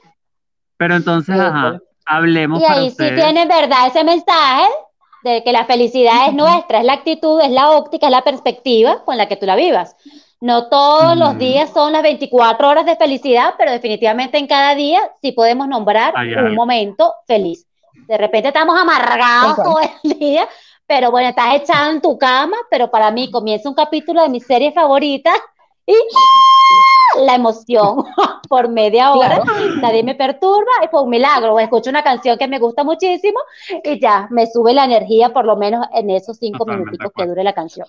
[0.77, 4.67] Pero entonces, ajá, hablemos Y ahí sí tiene verdad ese mensaje
[5.23, 9.03] de que la felicidad es nuestra, es la actitud, es la óptica, es la perspectiva
[9.03, 9.95] con la que tú la vivas.
[10.39, 15.01] No todos los días son las 24 horas de felicidad, pero definitivamente en cada día
[15.21, 17.65] sí podemos nombrar un momento feliz.
[18.07, 20.47] De repente estamos amargados todo el día,
[20.85, 24.39] pero bueno, estás echado en tu cama, pero para mí comienza un capítulo de mi
[24.39, 25.33] serie favorita
[25.85, 25.95] y
[27.23, 28.03] la emoción
[28.49, 29.41] por media hora,
[29.81, 33.39] nadie me perturba y fue un milagro, o escucho una canción que me gusta muchísimo
[33.83, 37.43] y ya me sube la energía por lo menos en esos cinco minutitos que dure
[37.43, 37.87] la canción.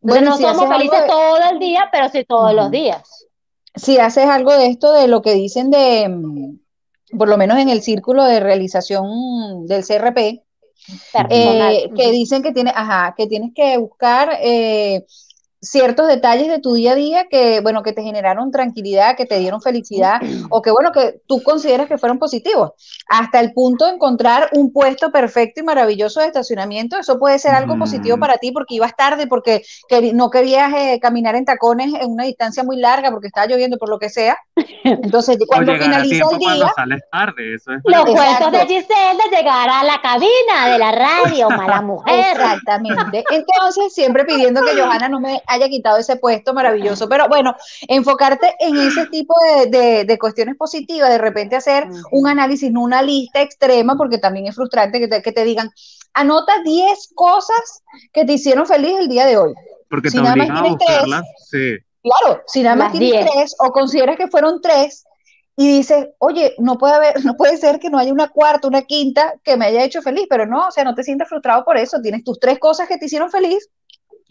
[0.00, 3.26] Bueno, no somos felices todo el día, pero sí todos los días.
[3.74, 7.68] Si haces algo de esto, de lo que dicen de, mm, por lo menos en
[7.68, 10.42] el círculo de realización del CRP,
[11.28, 15.04] eh, que dicen que, tiene, ajá, que tienes que buscar eh,
[15.60, 19.38] ciertos detalles de tu día a día que, bueno, que te generaron tranquilidad, que te
[19.38, 22.72] dieron felicidad o que, bueno, que tú consideras que fueron positivos.
[23.08, 27.52] Hasta el punto de encontrar un puesto perfecto y maravilloso de estacionamiento, eso puede ser
[27.52, 29.62] algo positivo para ti porque ibas tarde, porque
[30.14, 33.90] no querías eh, caminar en tacones en una distancia muy larga porque estaba lloviendo, por
[33.90, 34.38] lo que sea.
[34.84, 36.72] Entonces, cuando finaliza el día...
[37.12, 41.50] Tarde, eso es los cuentos de Giselle de llegar a la cabina de la radio,
[41.50, 42.30] mala mujer.
[42.32, 43.24] Exactamente.
[43.30, 47.08] Entonces, siempre pidiendo que Johanna no me haya quitado ese puesto maravilloso.
[47.08, 47.54] Pero bueno,
[47.88, 49.34] enfocarte en ese tipo
[49.68, 54.54] de, cuestiones positivas, de repente hacer un análisis, no una lista extrema, porque también es
[54.54, 55.70] frustrante que te, que te digan,
[56.14, 57.82] anota 10 cosas
[58.12, 59.52] que te hicieron feliz el día de hoy.
[59.88, 61.76] Porque si nada más tienes tres, sí.
[62.02, 63.30] Claro, si nada más Las tienes diez.
[63.30, 65.04] tres o consideras que fueron tres
[65.56, 68.82] y dices, oye, no puede haber, no puede ser que no haya una cuarta, una
[68.82, 71.76] quinta que me haya hecho feliz, pero no, o sea, no te sientas frustrado por
[71.76, 73.68] eso, tienes tus tres cosas que te hicieron feliz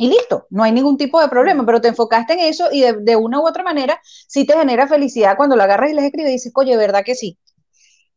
[0.01, 2.93] y listo, no hay ningún tipo de problema, pero te enfocaste en eso y de,
[3.01, 6.29] de una u otra manera sí te genera felicidad cuando lo agarras y les escribes
[6.29, 7.37] y dices, oye, ¿verdad que sí?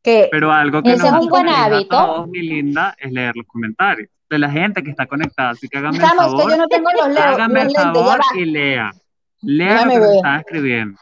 [0.01, 1.97] Que Pero algo que Ese nos es un buen hábito.
[1.97, 5.51] todos, mi linda, es leer los comentarios de la gente que está conectada.
[5.51, 7.83] Así que háganme el que favor, yo no tengo los, leo- háganme los el lentes,
[7.83, 8.92] ya favor va, y lea.
[9.42, 10.99] Lea lo que están escribiendo.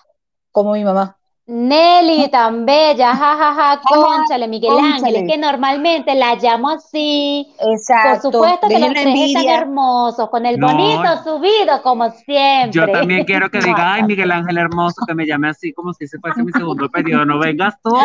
[0.51, 1.17] como mi mamá.
[1.51, 7.53] Nelly, tan bella, jajaja, cónchale, Miguel Ángel, es que normalmente la llamo así.
[7.59, 10.69] Por Exacto, supuesto que los tres están hermosos, con el No.
[10.69, 12.93] bonito subido, como Yo siempre.
[12.93, 16.19] también quiero que diga, ay, Miguel Ángel hermoso, que me llame así como si ese
[16.21, 17.25] fuese mi segundo periodo.
[17.25, 17.97] No vengas tú,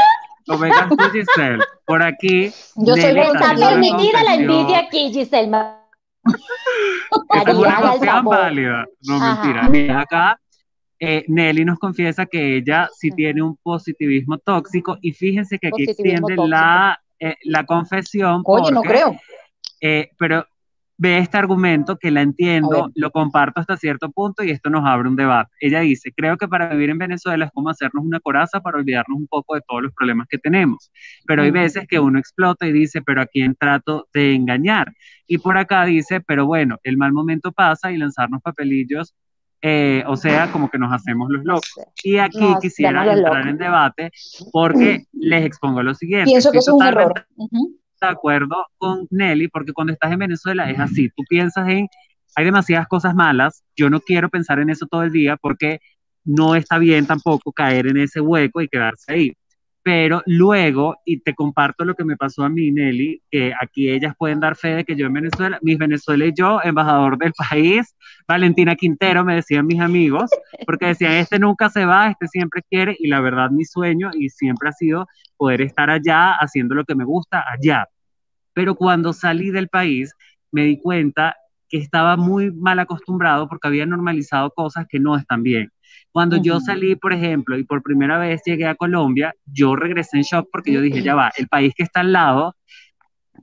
[0.48, 1.64] no vengas tú, Giselle.
[1.86, 5.52] Por aquí, Yo soy Nelly Está está permitida la envidia aquí, Giselle.
[7.32, 8.86] Esa es una válida.
[9.02, 9.44] No, Ajá.
[9.44, 9.70] mentira.
[9.70, 10.40] Mira, acá
[11.08, 15.84] eh, Nelly nos confiesa que ella sí tiene un positivismo tóxico y fíjense que aquí
[15.84, 19.16] extiende la, eh, la confesión Oye, no creo.
[19.82, 20.46] eh, pero
[20.98, 25.10] ve este argumento que la entiendo, lo comparto hasta cierto punto y esto nos abre
[25.10, 25.52] un debate.
[25.60, 29.18] Ella dice, creo que para vivir en Venezuela es como hacernos una coraza para olvidarnos
[29.18, 30.92] un poco de todos los problemas que tenemos,
[31.28, 34.94] pero hay veces que uno explota y dice, pero ¿a quién trato de engañar?
[35.28, 39.14] Y por acá dice, pero bueno, el mal momento pasa y lanzarnos papelillos,
[39.68, 41.74] eh, o sea, como que nos hacemos los locos.
[42.04, 44.12] Y aquí Nos quisiera entrar en debate
[44.52, 46.30] porque les expongo lo siguiente.
[46.30, 47.26] Pienso que es un error.
[47.36, 51.88] De acuerdo con Nelly, porque cuando estás en Venezuela es así, tú piensas en,
[52.36, 55.80] hay demasiadas cosas malas, yo no quiero pensar en eso todo el día porque
[56.24, 59.34] no está bien tampoco caer en ese hueco y quedarse ahí.
[59.86, 64.16] Pero luego, y te comparto lo que me pasó a mí, Nelly, que aquí ellas
[64.18, 67.96] pueden dar fe de que yo en Venezuela, mis Venezuela y yo, embajador del país,
[68.28, 70.32] Valentina Quintero, me decían mis amigos,
[70.66, 74.30] porque decían, este nunca se va, este siempre quiere, y la verdad mi sueño y
[74.30, 77.88] siempre ha sido poder estar allá haciendo lo que me gusta allá.
[78.54, 80.16] Pero cuando salí del país,
[80.52, 81.36] me di cuenta
[81.70, 85.70] que estaba muy mal acostumbrado porque había normalizado cosas que no están bien.
[86.12, 86.66] Cuando yo Ujú.
[86.66, 90.72] salí, por ejemplo, y por primera vez llegué a Colombia, yo regresé en shock porque
[90.72, 92.56] yo dije, ya va, el país que está al lado,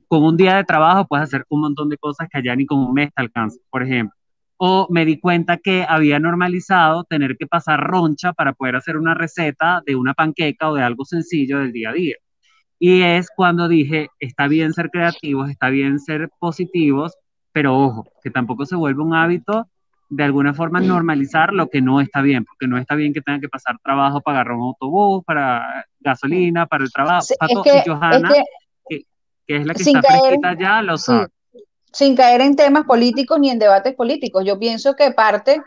[0.09, 2.79] con un día de trabajo puedes hacer un montón de cosas que allá ni con
[2.79, 4.17] un mes te alcanza, por ejemplo.
[4.57, 9.15] O me di cuenta que había normalizado tener que pasar roncha para poder hacer una
[9.15, 12.17] receta de una panqueca o de algo sencillo del día a día.
[12.79, 17.15] Y es cuando dije, está bien ser creativos, está bien ser positivos,
[17.53, 19.69] pero ojo, que tampoco se vuelva un hábito
[20.15, 23.41] de alguna forma normalizar lo que no está bien, porque no está bien que tengan
[23.41, 27.23] que pasar trabajo para agarrar un autobús, para gasolina, para el trabajo.
[27.23, 28.43] Sí, es que, y Johanna, es que
[28.89, 29.07] que,
[29.47, 31.29] que es la que está fresquita ya, lo sí, sabe.
[31.93, 35.63] sin caer en temas políticos ni en debates políticos, yo pienso que parte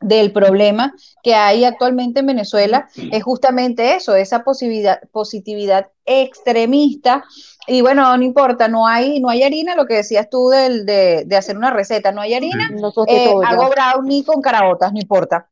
[0.00, 7.24] del problema que hay actualmente en Venezuela es justamente eso, esa positividad, positividad extremista.
[7.66, 11.24] Y bueno, no importa, no hay, no hay harina, lo que decías tú del, de,
[11.26, 15.48] de hacer una receta, no hay harina, Lo eh, hago brownie con caraotas, no importa.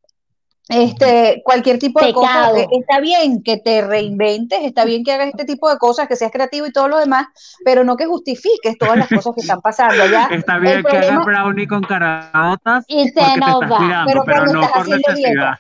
[0.69, 2.57] Este, cualquier tipo de cosa, Pecado.
[2.57, 6.17] eh, está bien que te reinventes, está bien que hagas este tipo de cosas, que
[6.17, 7.27] seas creativo y todo lo demás,
[7.65, 10.27] pero no que justifiques todas las cosas que están pasando allá.
[10.33, 13.77] Está bien que hagas brownie con caraotas Y se porque te estás va.
[13.77, 15.55] cuidando, pero pero no estás por necesidad.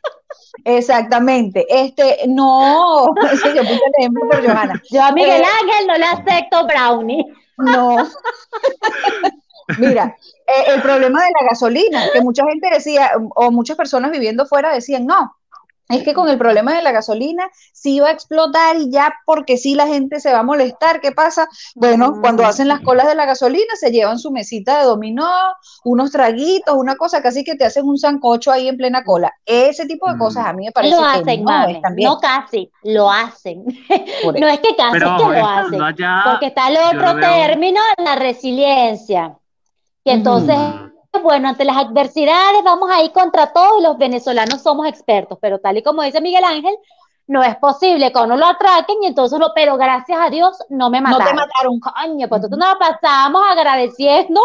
[0.64, 1.66] exactamente.
[1.68, 3.08] Este, no,
[3.42, 4.82] sí, yo puse el ejemplo por Johanna.
[4.90, 7.24] Yo a Miguel Eh, Ángel no le acepto brownie.
[7.58, 7.96] no,
[9.78, 14.46] mira, eh, el problema de la gasolina, que mucha gente decía, o muchas personas viviendo
[14.46, 15.37] fuera decían, no,
[15.90, 19.59] es que con el problema de la gasolina sí va a explotar y ya porque
[19.59, 21.00] sí la gente se va a molestar.
[21.00, 21.46] ¿Qué pasa?
[21.74, 25.28] Bueno, cuando hacen las colas de la gasolina se llevan su mesita de dominó,
[25.85, 29.33] unos traguitos, una cosa casi que te hacen un sancocho ahí en plena cola.
[29.44, 31.80] Ese tipo de cosas a mí me parece Lo que hacen, no mami.
[32.02, 33.64] No casi, lo hacen.
[34.24, 35.83] No es que casi, Pero es que lo hacen.
[35.83, 37.30] allá, Porque está el otro veo.
[37.30, 39.37] término, la resiliencia.
[40.04, 40.56] Y entonces,
[41.22, 45.58] bueno, ante las adversidades vamos a ir contra todo y los venezolanos somos expertos, pero
[45.60, 46.76] tal y como dice Miguel Ángel,
[47.26, 50.90] no es posible que uno lo atraquen y entonces lo, pero gracias a Dios no
[50.90, 51.36] me No te mataron.
[51.36, 51.80] mataron.
[51.80, 54.40] Coño, pues nosotros nos pasamos agradeciendo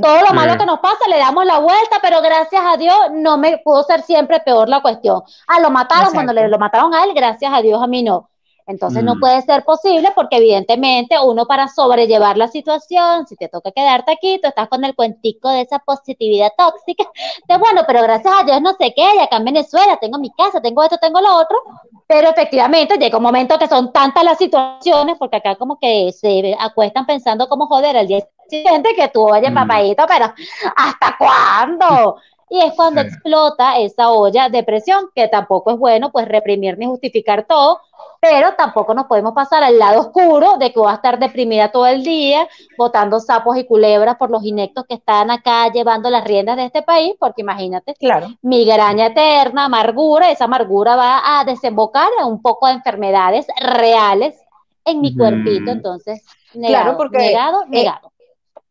[0.00, 0.34] todo lo Sí.
[0.34, 3.82] malo que nos pasa, le damos la vuelta, pero gracias a Dios no me pudo
[3.82, 5.22] ser siempre peor la cuestión.
[5.46, 8.30] Ah, lo mataron cuando le, lo mataron a él, gracias a Dios a mí no.
[8.66, 9.20] Entonces no Mm.
[9.20, 14.38] puede ser posible porque evidentemente uno para sobrellevar la situación, si te toca quedarte aquí,
[14.42, 17.04] tú estás con el cuentico de esa positividad tóxica,
[17.46, 20.30] de bueno, pero gracias a Dios no sé qué, y acá en Venezuela tengo mi
[20.32, 21.58] casa, tengo esto, tengo lo otro,
[22.06, 26.56] pero efectivamente llega un momento que son tantas las situaciones, porque acá como que se
[26.58, 29.54] acuestan pensando cómo joder al día siguiente que tú, oye, Mm.
[29.54, 30.32] papadito, pero
[30.76, 32.16] ¿hasta cuándo?
[32.50, 36.86] Y es cuando explota esa olla de presión, que tampoco es bueno, pues reprimir ni
[36.86, 37.80] justificar todo,
[38.20, 41.86] pero tampoco nos podemos pasar al lado oscuro de que voy a estar deprimida todo
[41.86, 46.56] el día, botando sapos y culebras por los inectos que están acá llevando las riendas
[46.56, 48.28] de este país, porque imagínate, claro.
[48.42, 54.36] migraña eterna, amargura, esa amargura va a desembocar en un poco de enfermedades reales
[54.84, 58.12] en mi cuerpito, entonces, negado, claro, porque, negado, eh, negado.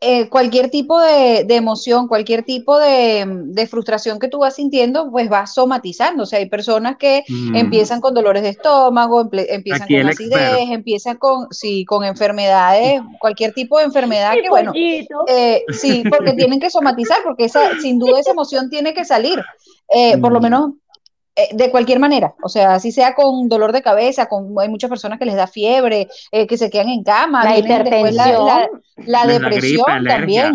[0.06, 5.10] Eh, cualquier tipo de, de, emoción, cualquier tipo de, de, frustración que tú vas sintiendo,
[5.10, 6.24] pues va somatizando.
[6.24, 7.56] O sea, hay personas que mm.
[7.56, 13.54] empiezan con dolores de estómago, empiezan Aquí con acidez, empiezan con, sí, con enfermedades, cualquier
[13.54, 18.20] tipo de enfermedad que, bueno, eh, sí, porque tienen que somatizar, porque esa, sin duda
[18.20, 19.42] esa emoción tiene que salir.
[19.88, 20.22] Eh, mm.
[20.22, 20.72] Por lo menos
[21.36, 24.90] eh, de cualquier manera, o sea, si sea con dolor de cabeza, con, hay muchas
[24.90, 29.26] personas que les da fiebre, eh, que se quedan en cama, la hipertensión, la, la,
[29.26, 30.54] depresión también.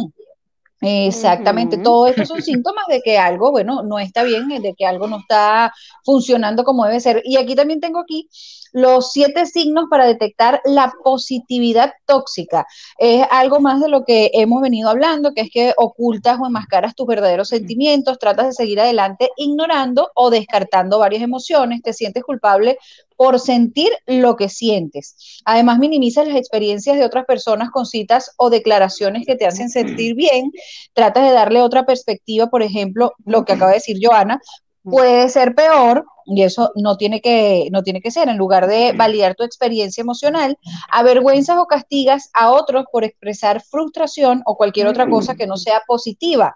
[0.81, 5.09] Exactamente, todo esto son síntomas de que algo, bueno, no está bien, de que algo
[5.09, 5.73] no está
[6.05, 7.21] funcionando como debe ser.
[7.25, 8.29] Y aquí también tengo aquí
[8.73, 12.65] los siete signos para detectar la positividad tóxica.
[12.97, 16.95] Es algo más de lo que hemos venido hablando, que es que ocultas o enmascaras
[16.95, 22.79] tus verdaderos sentimientos, tratas de seguir adelante ignorando o descartando varias emociones, te sientes culpable
[23.19, 25.41] por sentir lo que sientes.
[25.45, 30.15] Además, minimizas las experiencias de otras personas con citas o declaraciones que te hacen sentir
[30.15, 30.53] bien.
[30.95, 34.41] Tratas de darle otra perspectiva, por ejemplo, lo que acaba de decir Joana,
[34.85, 38.29] puede ser peor y eso no tiene que no tiene que ser.
[38.29, 40.57] En lugar de validar tu experiencia emocional
[40.89, 45.83] avergüenzas o castigas a otros por expresar frustración o cualquier otra cosa que no sea
[45.89, 46.55] positiva.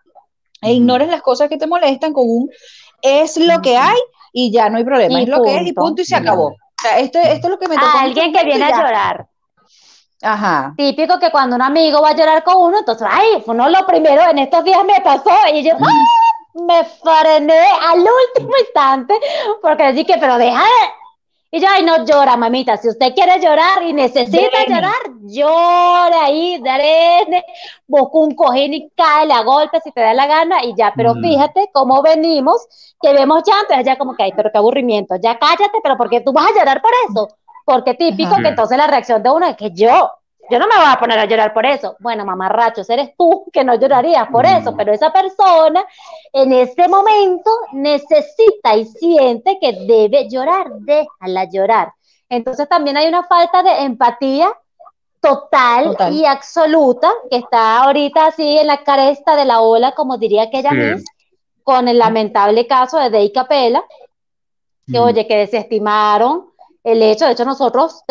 [0.60, 2.50] E ignores las cosas que te molestan con un
[3.02, 3.98] es lo que hay
[4.32, 5.20] y ya no hay problema.
[5.20, 6.02] Es lo que es y punto.
[6.02, 6.48] y se acabó.
[6.48, 9.26] O sea, esto, esto es lo que me tocó alguien que viene a llorar.
[10.22, 10.74] Ajá.
[10.76, 13.84] Típico que cuando un amigo va a llorar con uno, entonces, ay, fue no lo
[13.86, 16.62] primero, en estos días me pasó, y yo, ¡ah!
[16.66, 19.14] me frené al último instante
[19.60, 20.62] porque dije, pero deja
[21.54, 22.78] Y yo, ay, no llora, mamita.
[22.78, 27.44] Si usted quiere llorar y necesita llorar, llore ahí, daré,
[27.86, 30.94] busca un cojín y cae la golpe si te da la gana y ya.
[30.96, 31.20] Pero mm.
[31.20, 32.66] fíjate cómo venimos,
[33.02, 35.16] que vemos llanto, ya como que, ay, pero qué aburrimiento.
[35.22, 37.28] Ya cállate, pero porque tú vas a llorar por eso?
[37.66, 40.10] Porque típico que entonces la reacción de uno es que yo,
[40.50, 41.96] yo no me voy a poner a llorar por eso.
[42.00, 44.76] Bueno, mamarrachos, eres tú que no llorarías por eso, mm.
[44.76, 45.84] pero esa persona
[46.32, 51.92] en ese momento necesita y siente que debe llorar, déjala llorar.
[52.28, 54.52] Entonces también hay una falta de empatía
[55.20, 60.42] total, y absoluta que está ahorita así en la caresta de la ola, como diría
[60.42, 61.04] aquella Miss,
[61.62, 63.84] con el lamentable caso de Dei Capella,
[64.84, 65.02] que mm.
[65.02, 66.51] oye, que desestimaron
[66.84, 68.02] el hecho, de hecho nosotros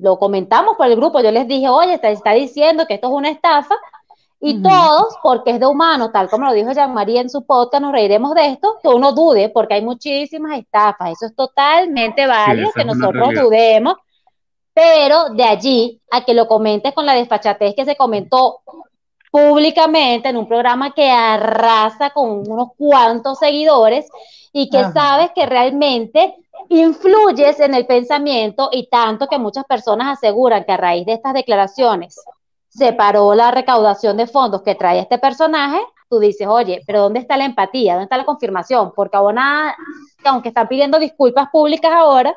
[0.00, 3.12] lo comentamos por el grupo, yo les dije, oye, está, está diciendo que esto es
[3.12, 3.74] una estafa,
[4.40, 7.92] y todos, porque es de humano, tal como lo dijo Jean-Marie en su podcast, nos
[7.92, 12.84] reiremos de esto, que uno dude, porque hay muchísimas estafas, eso es totalmente válido, que
[12.84, 13.94] nosotros dudemos,
[14.72, 18.60] pero de allí a que lo comentes con la desfachatez que se comentó
[19.30, 24.08] públicamente en un programa que arrasa con unos cuantos seguidores
[24.52, 26.36] y que sabes que realmente
[26.68, 31.34] influyes en el pensamiento y tanto que muchas personas aseguran que a raíz de estas
[31.34, 32.16] declaraciones
[32.68, 37.20] se paró la recaudación de fondos que trae este personaje, tú dices, oye, pero ¿dónde
[37.20, 37.94] está la empatía?
[37.94, 38.92] ¿Dónde está la confirmación?
[38.94, 39.74] Porque ahora,
[40.24, 42.36] aunque están pidiendo disculpas públicas ahora,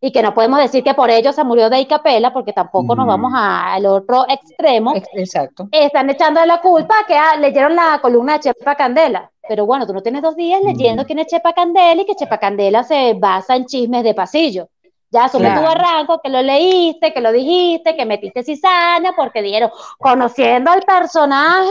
[0.00, 3.06] y que no podemos decir que por ello se murió de Icapela, porque tampoco nos
[3.06, 4.94] vamos al otro extremo.
[5.14, 5.68] Exacto.
[5.70, 9.30] Están echando la culpa que ah, leyeron la columna de Chepa Candela.
[9.46, 12.38] Pero bueno, tú no tienes dos días leyendo quién es Chepa Candela y que Chepa
[12.38, 14.68] Candela se basa en chismes de pasillo.
[15.10, 19.70] Ya asume tu barranco, que lo leíste, que lo dijiste, que metiste cizaña, porque dijeron,
[19.98, 21.68] conociendo al personaje,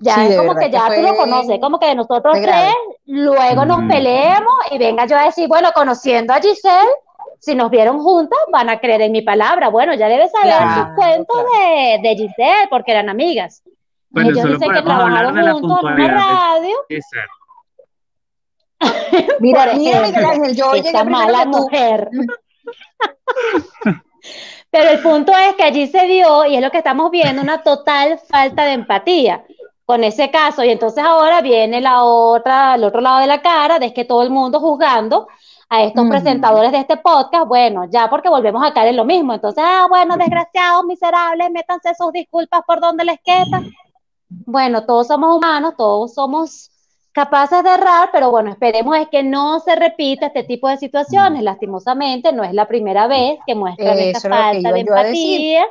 [0.00, 2.72] ya es como que ya tú lo conoces, como que nosotros tres,
[3.06, 6.88] luego nos peleemos y venga yo a decir, bueno, conociendo a Giselle,
[7.38, 9.68] si nos vieron juntas, van a creer en mi palabra.
[9.68, 13.62] Bueno, ya debes saber claro, sus cuentos de, de, Giselle, porque eran amigas.
[14.10, 16.76] Bueno, Ellos dicen que trabajaron juntos en una radio.
[19.40, 22.10] mira, mira, Miguel Ángel, yo Esta mala mujer.
[24.70, 27.62] Pero el punto es que allí se dio, y es lo que estamos viendo, una
[27.62, 29.44] total falta de empatía
[29.86, 30.64] con ese caso.
[30.64, 34.22] Y entonces ahora viene la otra, el otro lado de la cara, de que todo
[34.22, 35.28] el mundo juzgando
[35.68, 39.34] a estos presentadores de este podcast, bueno, ya porque volvemos a caer en lo mismo.
[39.34, 43.62] Entonces, ah, bueno, desgraciados, miserables, métanse sus disculpas por donde les queda.
[44.28, 46.70] Bueno, todos somos humanos, todos somos
[47.12, 51.42] capaces de errar, pero bueno, esperemos es que no se repita este tipo de situaciones.
[51.42, 55.66] Lastimosamente, no es la primera vez que muestran esta falta de empatía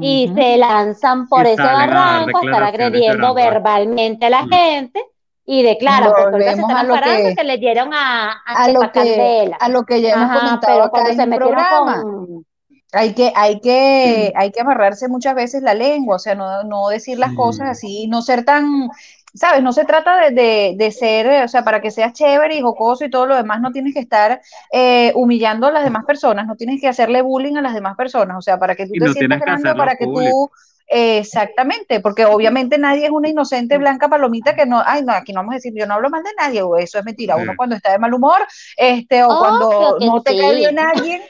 [0.00, 5.04] y se lanzan por ese barranco a estar agrediendo verbalmente a la gente
[5.50, 9.50] Y de claro, volvemos a lo que, que le dieron a, a, a lo que,
[9.58, 12.02] a lo que ya hemos Ajá, comentado acá en el programa.
[12.02, 12.44] Con...
[12.92, 16.88] Hay que, hay, que, hay que amarrarse muchas veces la lengua, o sea, no, no
[16.88, 17.36] decir las sí.
[17.36, 18.90] cosas así, no ser tan,
[19.32, 19.62] ¿sabes?
[19.62, 23.06] No se trata de, de, de, ser, o sea, para que seas chévere y jocoso
[23.06, 26.56] y todo lo demás, no tienes que estar eh, humillando a las demás personas, no
[26.56, 29.06] tienes que hacerle bullying a las demás personas, o sea, para que tú y te
[29.06, 30.50] no sientas grande, para que tú
[30.90, 35.40] Exactamente, porque obviamente nadie es una inocente blanca palomita que no, ay, no, aquí no
[35.40, 37.36] vamos a decir, yo no hablo mal de nadie, o eso es mentira.
[37.36, 40.38] Uno cuando está de mal humor, este, o oh, cuando no te sí.
[40.38, 41.22] cae bien alguien,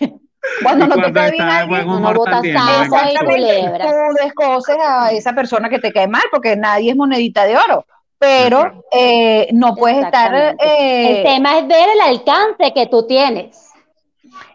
[0.62, 3.92] cuando no te cae bien alguien, uno bota salsa y culebra.
[4.22, 7.84] Descoces a esa persona que te cae mal, porque nadie es monedita de oro.
[8.20, 10.56] Pero eh, no puedes estar.
[10.58, 13.70] Eh, el tema es ver el alcance que tú tienes.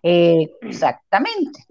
[0.02, 1.66] Eh, exactamente.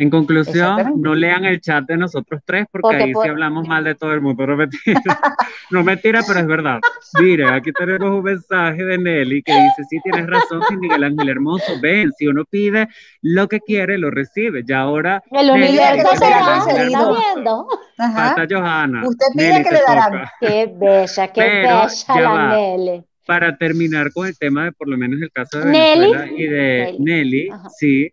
[0.00, 3.22] En conclusión, no lean el chat de nosotros tres porque, porque ahí por...
[3.22, 4.46] sí hablamos mal de todo el mundo.
[4.46, 4.80] No mentira,
[5.70, 6.80] no mentira, pero es verdad.
[7.20, 11.78] Mire, aquí tenemos un mensaje de Nelly que dice, sí, tienes razón, Miguel Ángel Hermoso,
[11.82, 12.88] ven, si uno pide
[13.20, 14.62] lo que quiere, lo recibe.
[14.66, 15.22] Ya ahora...
[15.32, 17.68] El universo se va, se está viendo.
[17.98, 19.06] Falta Johanna.
[19.06, 20.24] Usted pide Nelly que le darán.
[20.40, 22.56] Qué bella, qué pero, bella la va.
[22.56, 26.42] Nelly para terminar con el tema de por lo menos el caso de Venezuela Nelly.
[26.42, 27.48] y de Nelly, Nelly
[27.78, 28.12] sí,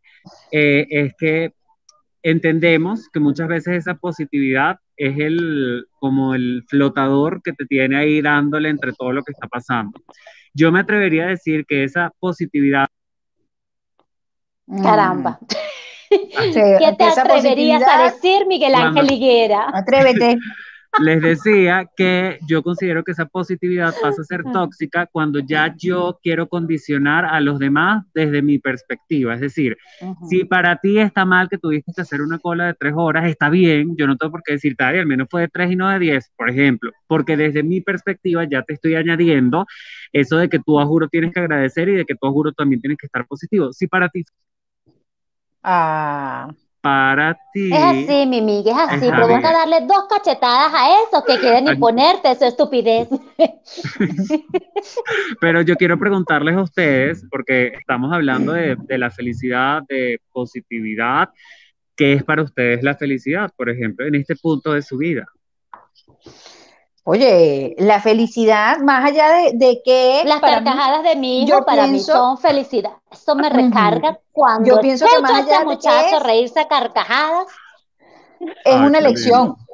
[0.52, 1.54] eh, es que
[2.30, 8.22] entendemos que muchas veces esa positividad es el como el flotador que te tiene ahí
[8.22, 10.00] dándole entre todo lo que está pasando.
[10.54, 12.88] Yo me atrevería a decir que esa positividad
[14.84, 15.40] Caramba.
[16.10, 16.20] Sí,
[16.54, 19.70] ¿Qué te atreverías a decir, Miguel Ángel Higuera?
[19.74, 20.38] Atrévete.
[21.00, 26.20] Les decía que yo considero que esa positividad pasa a ser tóxica cuando ya yo
[26.24, 29.36] quiero condicionar a los demás desde mi perspectiva.
[29.36, 30.28] Es decir, uh -huh.
[30.28, 33.50] si para ti está mal que tuviste que hacer una cola de tres horas, está
[33.50, 36.00] bien, yo no tengo por qué decirte, al menos fue de tres y no de
[36.00, 39.66] diez, por ejemplo, porque desde mi perspectiva ya te estoy añadiendo
[40.14, 42.52] eso de que tú a juro tienes que agradecer y de que tú a juro
[42.54, 43.72] también tienes que estar positivo.
[43.74, 44.24] Si para ti...
[45.64, 46.50] Ah
[46.82, 47.74] para ti.
[47.74, 49.10] Es así, mi Miguel, es así.
[49.10, 53.08] Provoca darle dos cachetadas a esos que quieren imponerte su estupidez.
[55.42, 61.30] Pero yo quiero preguntarles a ustedes, porque estamos hablando de, de la felicidad, de positividad.
[61.96, 65.26] ¿Qué es para ustedes la felicidad, por ejemplo, en este punto de su vida?
[67.10, 70.24] Oye, la felicidad, más allá de, de que...
[70.26, 72.92] Las carcajadas mí, de mi hijo para pienso, mí son felicidad.
[73.10, 74.20] Eso me recarga uh -huh.
[74.34, 77.48] cuando yo pienso que más allá a ese muchacho es, reírse a carcajadas.
[78.42, 79.56] Es ah, una elección.
[79.56, 79.68] Bien.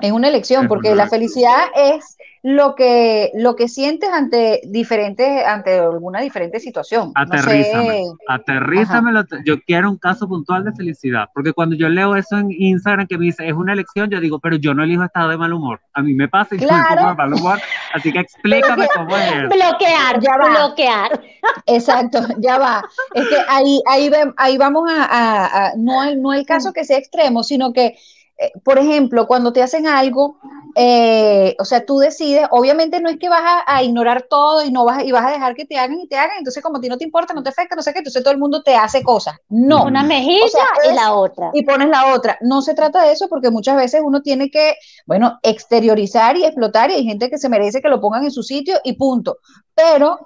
[0.00, 4.62] Es una elección, es porque una la felicidad es lo que, lo que sientes ante
[4.64, 7.12] diferentes, ante alguna diferente situación.
[7.14, 8.24] Aterrízame, no sé.
[8.28, 9.10] aterrízame.
[9.44, 13.18] Yo quiero un caso puntual de felicidad, porque cuando yo leo eso en Instagram que
[13.18, 15.80] me dice es una elección, yo digo, pero yo no elijo estado de mal humor.
[15.92, 16.82] A mí me pasa y claro.
[16.82, 17.58] yo me pongo de mal humor,
[17.92, 19.48] así que explícame cómo es.
[19.48, 20.48] Bloquear, ya va.
[20.48, 21.20] bloquear.
[21.66, 22.82] Exacto, ya va.
[23.14, 26.84] Es que ahí, ahí, ahí vamos a, a, a no, el, no el caso que
[26.84, 27.96] sea extremo, sino que
[28.40, 30.38] eh, por ejemplo, cuando te hacen algo,
[30.76, 34.70] eh, o sea, tú decides, obviamente no es que vas a, a, ignorar todo y
[34.70, 36.80] no vas y vas a dejar que te hagan y te hagan, entonces como a
[36.80, 38.74] ti no te importa, no te afecta, no sé qué, entonces todo el mundo te
[38.74, 39.36] hace cosas.
[39.48, 39.84] No.
[39.84, 41.50] Una mejilla o sea, y la otra.
[41.52, 42.38] Y pones la otra.
[42.40, 44.74] No se trata de eso porque muchas veces uno tiene que,
[45.06, 48.42] bueno, exteriorizar y explotar y hay gente que se merece que lo pongan en su
[48.42, 49.38] sitio y punto.
[49.74, 50.18] Pero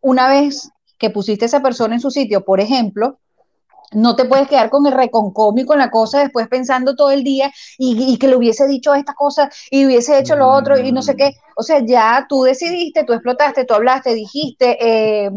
[0.00, 3.19] una vez que pusiste a esa persona en su sitio, por ejemplo,
[3.92, 7.52] no te puedes quedar con el reconcomio con la cosa después pensando todo el día
[7.78, 11.02] y, y, que le hubiese dicho esta cosa y hubiese hecho lo otro y no
[11.02, 11.32] sé qué.
[11.56, 15.30] O sea, ya tú decidiste, tú explotaste, tú hablaste, dijiste, eh,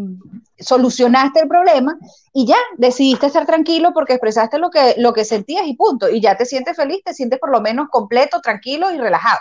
[0.60, 1.98] solucionaste el problema
[2.34, 6.10] y ya decidiste estar tranquilo porque expresaste lo que, lo que sentías y punto.
[6.10, 9.40] Y ya te sientes feliz, te sientes por lo menos completo, tranquilo y relajado.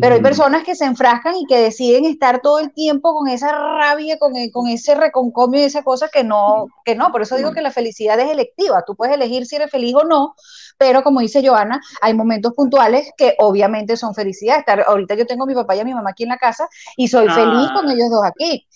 [0.00, 3.52] Pero hay personas que se enfrascan y que deciden estar todo el tiempo con esa
[3.52, 7.12] rabia, con, el, con ese reconcomio y esa cosa que no, que no.
[7.12, 8.82] Por eso digo que la felicidad es electiva.
[8.86, 10.34] Tú puedes elegir si eres feliz o no,
[10.78, 14.58] pero como dice Joana, hay momentos puntuales que obviamente son felicidad.
[14.58, 16.68] Estar, ahorita yo tengo a mi papá y a mi mamá aquí en la casa
[16.96, 17.34] y soy ah.
[17.34, 18.66] feliz con ellos dos aquí.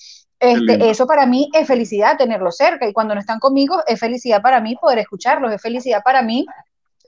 [0.40, 2.88] Este, eso para mí es felicidad, tenerlos cerca.
[2.88, 6.46] Y cuando no están conmigo, es felicidad para mí poder escucharlos, es felicidad para mí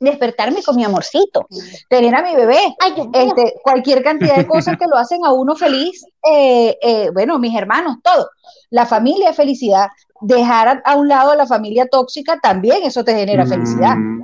[0.01, 1.47] despertarme con mi amorcito,
[1.89, 5.55] tener a mi bebé, Ay, este, cualquier cantidad de cosas que lo hacen a uno
[5.55, 8.31] feliz, eh, eh, bueno, mis hermanos, todo.
[8.71, 9.89] La familia es felicidad.
[10.23, 13.97] Dejar a, a, un lado a la familia tóxica también eso te genera felicidad.
[13.97, 14.23] Mm.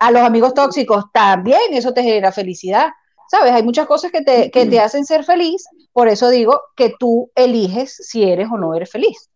[0.00, 2.88] A los amigos tóxicos también eso te genera felicidad.
[3.28, 3.52] ¿Sabes?
[3.52, 7.30] Hay muchas cosas que te, que te hacen ser feliz, por eso digo que tú
[7.36, 9.30] eliges si eres o no eres feliz.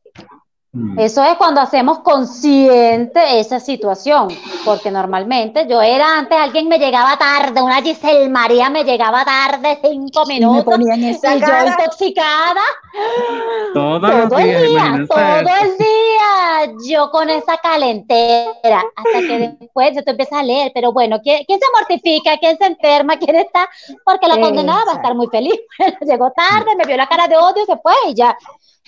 [0.74, 0.98] Mm.
[0.98, 4.26] Eso es cuando hacemos consciente esa situación,
[4.64, 9.78] porque normalmente yo era antes, alguien me llegaba tarde, una Giselle María me llegaba tarde
[9.80, 12.60] cinco minutos y, esa yo intoxicada
[13.72, 20.40] todo, el día, todo el día, yo con esa calentera, hasta que después tú empiezas
[20.40, 22.36] a leer, pero bueno, ¿quién, se mortifica?
[22.38, 23.16] ¿Quién se enferma?
[23.16, 23.68] ¿Quién está?
[24.04, 25.54] Porque la condenada va a estar muy feliz,
[26.00, 28.36] llegó tarde, me vio la cara de odio, se fue y ya,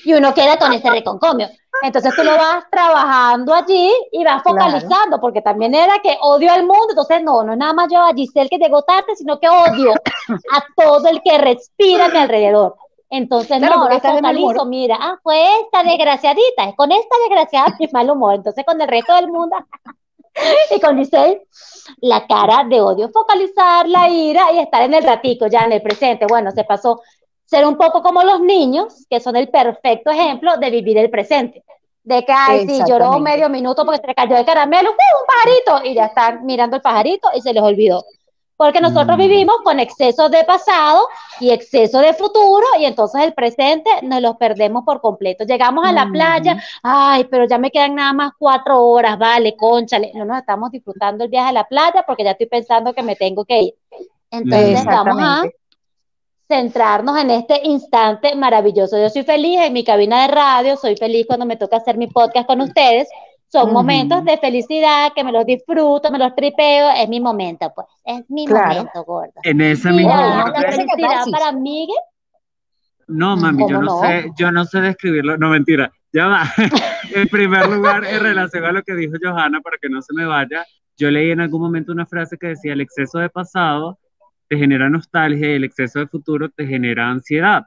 [0.05, 1.49] y uno queda con ese reconcomio.
[1.83, 6.63] Entonces tú lo vas trabajando allí y vas focalizando, porque también era que odio al
[6.63, 9.49] mundo, entonces no, no es nada más yo a Giselle que llegó tarde, sino que
[9.49, 9.93] odio
[10.53, 12.77] a todo el que respira a mi alrededor.
[13.09, 18.11] Entonces, no, ahora focalizo, mira, ah, fue esta desgraciadita, es con esta desgraciada mi mal
[18.11, 18.35] humor.
[18.35, 19.57] Entonces, con el resto del mundo
[20.75, 21.47] y con Giselle,
[21.99, 25.83] la cara de odio, focalizar la ira y estar en el ratico, ya en el
[25.83, 26.27] presente.
[26.27, 27.01] Bueno, se pasó
[27.47, 31.65] ser un poco como los niños, que son el perfecto ejemplo de vivir el presente.
[32.03, 35.27] De que, ay, sí, lloró medio minuto porque se le cayó el caramelo, ¡uh, un
[35.27, 38.05] pajarito, y ya están mirando el pajarito y se les olvidó.
[38.57, 39.21] Porque nosotros mm.
[39.21, 41.09] vivimos con exceso de pasado
[41.41, 45.45] y exceso de futuro, y entonces el presente nos lo perdemos por completo.
[45.45, 50.13] Llegamos a la playa, ay, pero ya me quedan nada más cuatro horas, vale, conchale.
[50.15, 53.17] No nos estamos disfrutando el viaje a la playa porque ya estoy pensando que me
[53.17, 53.75] tengo que ir.
[54.31, 55.43] Entonces vamos a
[56.49, 58.99] centrarnos en este instante maravilloso.
[58.99, 62.07] Yo soy feliz en mi cabina de radio, soy feliz cuando me toca hacer mi
[62.07, 63.09] podcast con ustedes.
[63.49, 67.87] Son momentos de felicidad que me los disfruto, me los tripeo, es mi momento, pues,
[68.05, 69.33] es mi momento, gordo.
[69.45, 70.61] En ese mismo momento.
[70.61, 71.97] felicidad para Miguel?
[73.07, 76.43] No, mami, yo no, sé, yo no sé describirlo, no mentira, ya va.
[77.15, 80.27] en primer lugar, en relación a lo que dijo Johanna, para que no se me
[80.27, 80.67] vaya,
[80.97, 84.01] yo leí en algún momento una frase que decía, el exceso de pasado
[84.49, 87.65] te genera nostalgia y el exceso de futuro te genera ansiedad.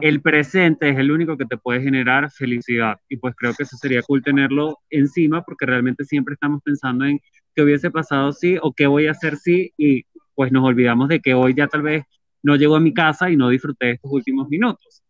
[0.00, 2.98] El presente es el único que te puede generar felicidad.
[3.08, 7.20] Y pues creo que eso sería cool tenerlo encima porque realmente siempre estamos pensando en
[7.54, 10.04] qué hubiese pasado si o qué voy a hacer si y
[10.34, 12.04] pues nos olvidamos de que hoy ya tal vez
[12.42, 15.02] no llego a mi casa y no disfruté estos últimos minutos.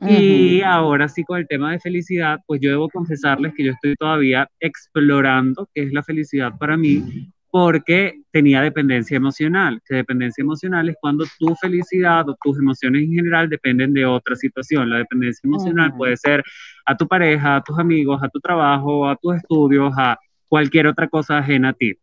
[0.00, 3.96] Y ahora sí con el tema de felicidad, pues yo debo confesarles que yo estoy
[3.96, 10.88] todavía explorando qué es la felicidad para mí, porque tenía dependencia emocional, que dependencia emocional
[10.88, 14.90] es cuando tu felicidad o tus emociones en general dependen de otra situación.
[14.90, 16.44] La dependencia emocional puede ser
[16.84, 21.08] a tu pareja, a tus amigos, a tu trabajo, a tus estudios, a cualquier otra
[21.08, 21.94] cosa ajena a ti.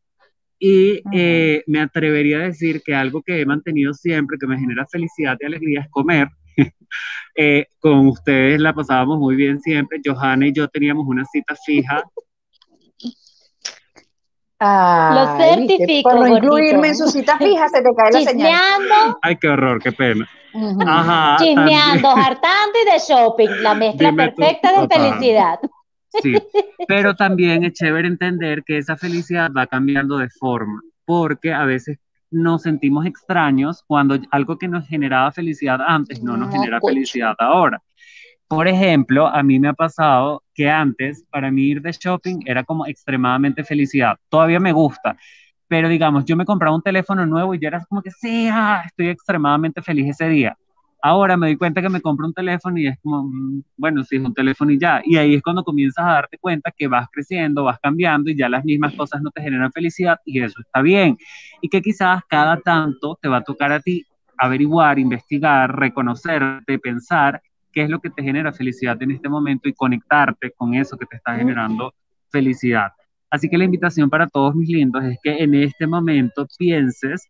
[0.57, 4.87] Y eh, me atrevería a decir que algo que he mantenido siempre, que me genera
[4.87, 6.29] felicidad y alegría, es comer.
[7.37, 9.99] Eh, con ustedes la pasábamos muy bien siempre.
[10.01, 12.01] Johanna y yo teníamos una cita fija
[15.13, 16.09] lo certifico.
[16.09, 18.81] Por no incluirme en su cita fija, se te cae la señal.
[19.21, 20.27] Ay, qué horror, qué pena.
[20.87, 25.59] Ajá, Chismeando, hartando y de shopping, la mezcla perfecta de felicidad.
[26.21, 26.33] Sí,
[26.87, 31.99] pero también es chévere entender que esa felicidad va cambiando de forma, porque a veces
[32.31, 37.81] nos sentimos extraños cuando algo que nos generaba felicidad antes no nos genera felicidad ahora.
[38.47, 42.63] Por ejemplo, a mí me ha pasado que antes para mí ir de shopping era
[42.63, 44.17] como extremadamente felicidad.
[44.29, 45.17] Todavía me gusta,
[45.67, 48.83] pero digamos, yo me compraba un teléfono nuevo y yo era como que sí, ah,
[48.85, 50.55] estoy extremadamente feliz ese día.
[51.01, 54.17] Ahora me doy cuenta que me compro un teléfono y es como, mm, bueno, sí,
[54.17, 55.01] es un teléfono y ya.
[55.03, 58.47] Y ahí es cuando comienzas a darte cuenta que vas creciendo, vas cambiando y ya
[58.49, 61.17] las mismas cosas no te generan felicidad y eso está bien.
[61.61, 64.05] Y que quizás cada tanto te va a tocar a ti
[64.37, 67.41] averiguar, investigar, reconocerte, pensar
[67.75, 71.05] qué es lo que te genera felicidad en este momento y conectarte con eso que
[71.05, 71.93] te está generando
[72.31, 72.93] felicidad.
[73.29, 77.29] Así que la invitación para todos mis lindos es que en este momento pienses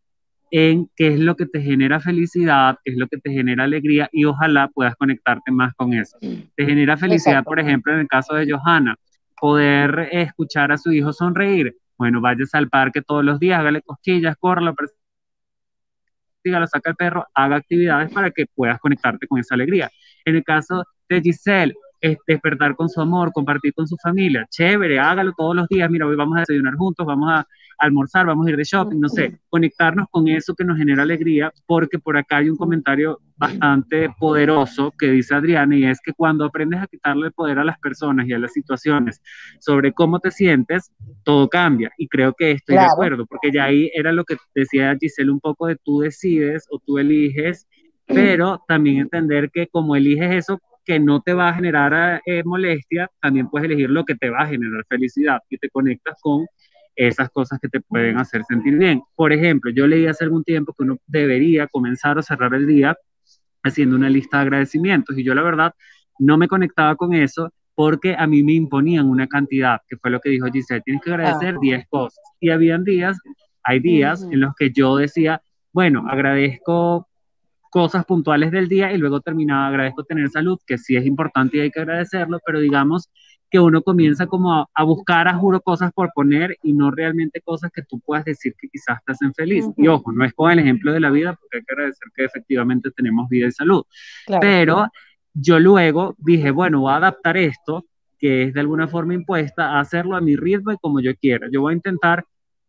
[0.51, 4.07] en qué es lo que te genera felicidad, qué es lo que te genera alegría
[4.11, 6.15] y ojalá puedas conectarte más con eso.
[6.21, 8.95] Te genera felicidad, por ejemplo, en el caso de Johanna,
[9.41, 11.75] poder escuchar a su hijo sonreír.
[11.97, 14.75] Bueno, vayas al parque todos los días, hágale cosquillas, corra, lo
[16.67, 19.89] saca el perro, haga actividades para que puedas conectarte con esa alegría.
[20.25, 24.99] En el caso de Giselle, es despertar con su amor, compartir con su familia, chévere,
[24.99, 27.47] hágalo todos los días, mira, hoy vamos a desayunar juntos, vamos a
[27.79, 31.51] almorzar, vamos a ir de shopping, no sé, conectarnos con eso que nos genera alegría,
[31.65, 36.45] porque por acá hay un comentario bastante poderoso que dice Adriana y es que cuando
[36.45, 39.21] aprendes a quitarle el poder a las personas y a las situaciones
[39.59, 40.91] sobre cómo te sientes,
[41.23, 41.91] todo cambia.
[41.97, 45.41] Y creo que estoy de acuerdo, porque ya ahí era lo que decía Giselle un
[45.41, 47.67] poco de tú decides o tú eliges,
[48.05, 53.09] pero también entender que como eliges eso que no te va a generar eh, molestia,
[53.19, 56.45] también puedes elegir lo que te va a generar felicidad y te conectas con
[56.95, 59.01] esas cosas que te pueden hacer sentir bien.
[59.15, 62.95] Por ejemplo, yo leí hace algún tiempo que uno debería comenzar a cerrar el día
[63.63, 65.73] haciendo una lista de agradecimientos y yo la verdad
[66.19, 70.21] no me conectaba con eso porque a mí me imponían una cantidad, que fue lo
[70.21, 72.23] que dijo Giselle, tienes que agradecer 10 cosas.
[72.39, 73.19] Y habían días,
[73.63, 75.41] hay días en los que yo decía,
[75.73, 77.09] bueno, agradezco
[77.75, 81.59] cosas puntuales del día y luego terminaba, agradezco tener salud, que sí es importante y
[81.59, 83.09] hay que agradecerlo, pero digamos
[83.49, 87.71] que uno comienza como a, buscar a juro cosas por poner y no realmente cosas
[87.73, 89.65] que tú puedas decir que quizás te hacen feliz.
[89.75, 92.23] Y ojo, no es con el ejemplo de la vida, porque hay que agradecer que
[92.23, 93.83] efectivamente tenemos vida y salud.
[94.39, 94.87] Pero
[95.33, 99.81] yo luego dije, bueno, voy a adaptar esto, que es de alguna forma impuesta, a
[99.81, 101.49] hacerlo a mi ritmo y como yo quiera.
[101.51, 102.23] Yo voy a intentar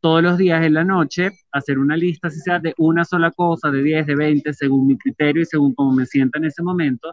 [0.07, 3.73] todos los días en la noche hacer una lista, si sea de una sola cosa,
[3.73, 7.13] de 10, de 20, según mi criterio y según cómo me sienta en ese momento,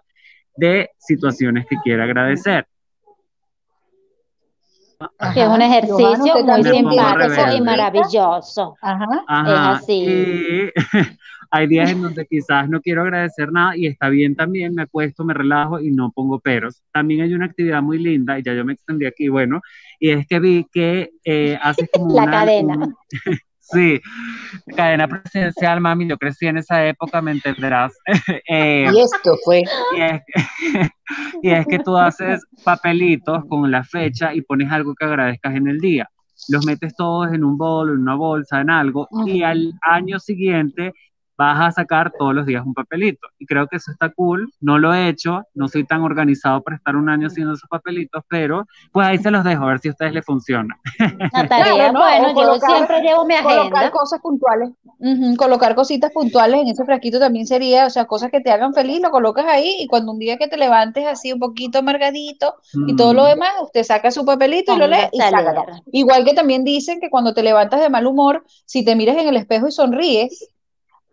[0.56, 2.68] de situaciones que quiera agradecer.
[5.34, 8.78] que es un ejercicio muy simpático y maravilloso.
[8.80, 9.08] Ajá.
[9.74, 10.72] Es así.
[11.54, 15.24] hay días en donde quizás no quiero agradecer nada y está bien también, me acuesto,
[15.24, 16.82] me relajo y no pongo peros.
[16.92, 19.62] También hay una actividad muy linda, y ya yo me extendí aquí, bueno,
[20.00, 22.96] y es que vi que eh, hace como La cadena.
[23.60, 24.02] sí,
[24.76, 27.94] cadena presidencial, mami, yo crecí en esa época, me entenderás.
[28.50, 29.62] Eh, y esto fue.
[29.96, 30.22] Y es,
[31.44, 35.68] y es que tú haces papelitos con la fecha y pones algo que agradezcas en
[35.68, 36.10] el día
[36.50, 40.94] los metes todos en un bol, en una bolsa, en algo, y al año siguiente
[41.38, 43.28] vas a sacar todos los días un papelito.
[43.40, 44.52] Y creo que eso está cool.
[44.62, 48.24] No lo he hecho, no soy tan organizado para estar un año haciendo esos papelitos,
[48.28, 50.78] pero pues ahí se los dejo a ver si a ustedes les funciona.
[51.34, 53.54] Natalia, bueno, yo siempre llevo mi agenda.
[53.64, 54.70] Colocar cosas puntuales,
[55.38, 59.02] colocar cositas puntuales en ese frasquito también sería, o sea, cosas que te hagan feliz,
[59.02, 62.56] lo colocas ahí y cuando un día que te levantes así un poquito amargadito
[62.88, 63.28] y todo lo mm.
[63.28, 65.20] demás, usted saca su papelito y lo lee y.
[65.92, 69.28] Igual que también dicen que cuando te levantas de mal humor, si te miras en
[69.28, 70.53] el espejo y sonríes,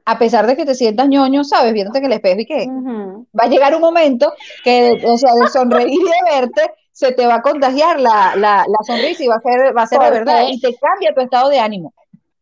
[0.05, 3.45] a pesar de que te sientas ñoño, sabes, viéndote en el espejo y que va
[3.45, 4.33] a llegar un momento
[4.65, 8.65] que, o sea, de sonreír y de verte, se te va a contagiar la, la,
[8.67, 11.21] la sonrisa y va a ser, va a ser de verdad y te cambia tu
[11.21, 11.93] estado de ánimo.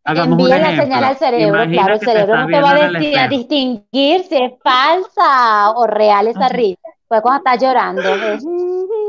[0.05, 4.23] Envía la señal al cerebro, claro, el cerebro no te va a, decir, a distinguir
[4.23, 6.81] si es falsa o real esa risa.
[7.07, 8.03] Pues cuando estás llorando,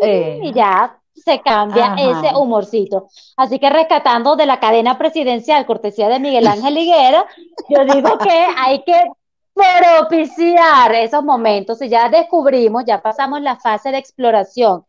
[0.01, 0.39] eh.
[0.43, 0.98] y ya
[1.29, 3.07] se cambia ese humorcito.
[3.37, 7.25] Así que rescatando de la cadena presidencial, cortesía de Miguel Ángel Higuera,
[7.69, 9.11] yo digo que hay que
[9.53, 11.81] propiciar esos momentos.
[11.81, 14.85] Y ya descubrimos, ya pasamos la fase de exploración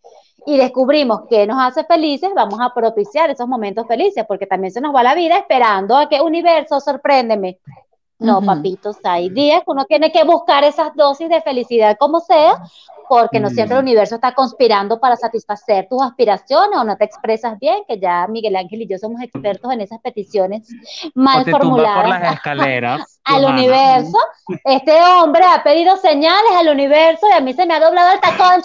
[0.46, 4.80] y descubrimos que nos hace felices, vamos a propiciar esos momentos felices, porque también se
[4.80, 7.58] nos va la vida esperando a que universo sorpréndeme.
[8.20, 12.62] No, papitos, hay días que uno tiene que buscar esas dosis de felicidad como sea,
[13.08, 13.86] porque no siempre el mm.
[13.86, 18.56] universo está conspirando para satisfacer tus aspiraciones o no te expresas bien, que ya Miguel
[18.56, 20.68] Ángel y yo somos expertos en esas peticiones
[21.14, 22.02] mal formuladas.
[22.02, 23.20] Por las escaleras.
[23.24, 24.18] al universo.
[24.64, 28.20] Este hombre ha pedido señales al universo y a mí se me ha doblado el
[28.20, 28.62] tacón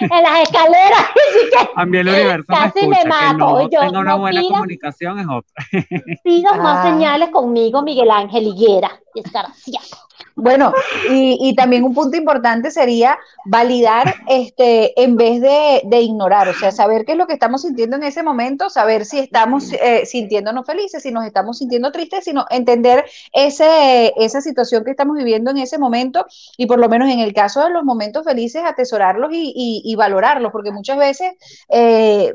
[0.00, 1.04] en las escaleras.
[1.76, 3.68] a mí el universo casi me, mato.
[3.70, 5.66] yo, tenga una buena comunicación es otra.
[6.24, 6.90] Pidas más ah.
[6.90, 9.00] señales conmigo, Miguel Ángel Higuera.
[9.16, 10.06] Desgraciado.
[10.34, 10.74] Bueno,
[11.10, 16.52] y, y, también un punto importante sería validar este, en vez de, de, ignorar, o
[16.52, 20.04] sea, saber qué es lo que estamos sintiendo en ese momento, saber si estamos eh,
[20.04, 25.50] sintiéndonos felices, si nos estamos sintiendo tristes, sino entender ese, esa situación que estamos viviendo
[25.50, 26.26] en ese momento
[26.58, 30.52] y por lo menos en el caso de los momentos felices, atesorarlos y, y, valorarlos,
[30.52, 31.32] porque muchas veces...
[31.70, 32.34] Eh,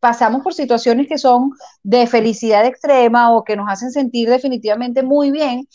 [0.00, 1.52] pasamos por situaciones que son
[1.82, 5.66] de felicidad extrema o que nos hacen sentir definitivamente muy bien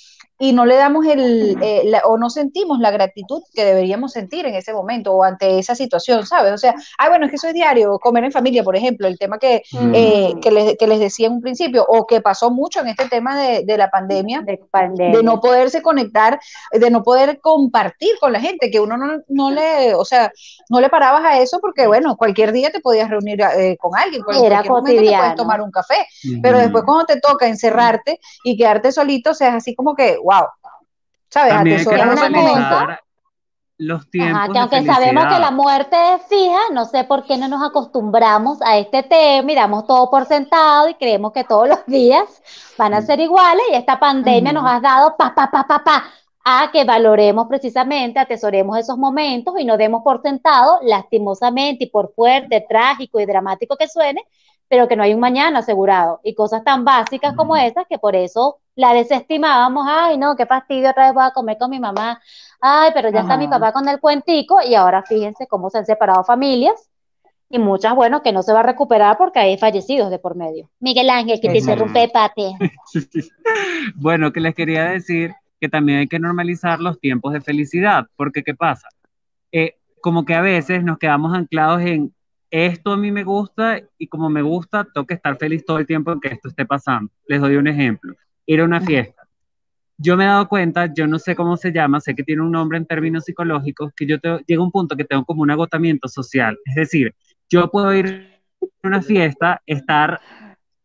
[0.41, 4.55] y no le damos el, eh, o no sentimos la gratitud que deberíamos sentir en
[4.55, 6.53] ese momento o ante esa situación, ¿sabes?
[6.53, 9.19] O sea, ay, bueno, es que eso es diario, comer en familia, por ejemplo, el
[9.19, 9.63] tema que,
[9.93, 13.09] eh, que, les, que, les, decía en un principio, o que pasó mucho en este
[13.09, 14.61] tema de, de la pandemia, de,
[14.95, 16.39] de, no poderse conectar,
[16.71, 20.31] de no poder compartir con la gente, que uno no, no, le, o sea,
[20.69, 24.23] no le parabas a eso porque, bueno, cualquier día te podías reunir eh, con alguien,
[24.23, 26.07] cualquier Era momento te puedes tomar un café,
[26.41, 30.17] pero después cuando te toca encerrarte y quedarte solito, o sea, es así como que,
[30.29, 30.47] wow,
[31.29, 31.53] ¿sabes?
[31.53, 31.85] También
[33.79, 34.49] los tiempos.
[34.51, 38.61] que aunque sabemos que la muerte es fija, no sé por qué no nos acostumbramos
[38.61, 42.43] a este tema y damos todo por sentado y creemos que todos los días
[42.77, 43.05] van a mm.
[43.05, 46.03] ser iguales y esta pandemia nos ha dado pa, pa, pa, pa, pa,
[46.43, 52.13] a que valoremos precisamente, atesoremos esos momentos y no demos por sentado, lastimosamente y por
[52.13, 54.21] fuerte, trágico y dramático que suene,
[54.69, 56.21] pero que no hay un mañana asegurado.
[56.23, 59.85] Y cosas tan básicas como esas que por eso la desestimábamos.
[59.89, 62.21] Ay, no, qué fastidio, otra vez voy a comer con mi mamá.
[62.61, 65.85] Ay, pero ya está mi papá con el cuentico y ahora fíjense cómo se han
[65.85, 66.89] separado familias
[67.49, 70.69] y muchas, bueno, que no se va a recuperar porque hay fallecidos de por medio.
[70.79, 72.51] Miguel Ángel, que te interrumpe, Pate.
[73.95, 78.43] bueno, que les quería decir que también hay que normalizar los tiempos de felicidad, porque
[78.43, 78.87] ¿qué pasa?
[79.51, 82.13] Eh, como que a veces nos quedamos anclados en
[82.51, 85.85] esto a mí me gusta y como me gusta, tengo que estar feliz todo el
[85.85, 87.11] tiempo en que esto esté pasando.
[87.27, 88.15] Les doy un ejemplo.
[88.45, 89.23] Ir a una fiesta.
[89.97, 92.51] Yo me he dado cuenta, yo no sé cómo se llama, sé que tiene un
[92.51, 96.07] nombre en términos psicológicos, que yo te, llega un punto que tengo como un agotamiento
[96.07, 96.57] social.
[96.65, 97.13] Es decir,
[97.49, 100.21] yo puedo ir a una fiesta, estar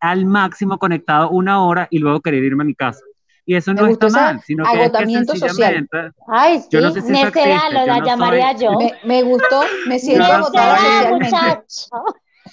[0.00, 3.04] al máximo conectado una hora y luego querer irme a mi casa.
[3.46, 5.86] Y eso no está mal, sino que agotamiento social.
[6.28, 8.72] Ay, sí, yo no sé si lo la llamaría yo.
[9.04, 11.66] Me, gustó, me siento agotada socialmente.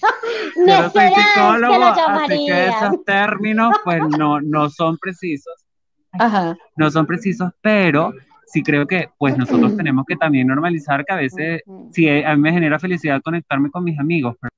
[0.55, 5.53] yo no soy psicólogo, así que esos términos pues no, no son precisos.
[6.13, 6.57] Ajá.
[6.75, 8.13] No son precisos, pero
[8.47, 11.61] sí creo que pues nosotros tenemos que también normalizar que a veces,
[11.91, 14.51] sí, a mí me genera felicidad conectarme con mis amigos, pero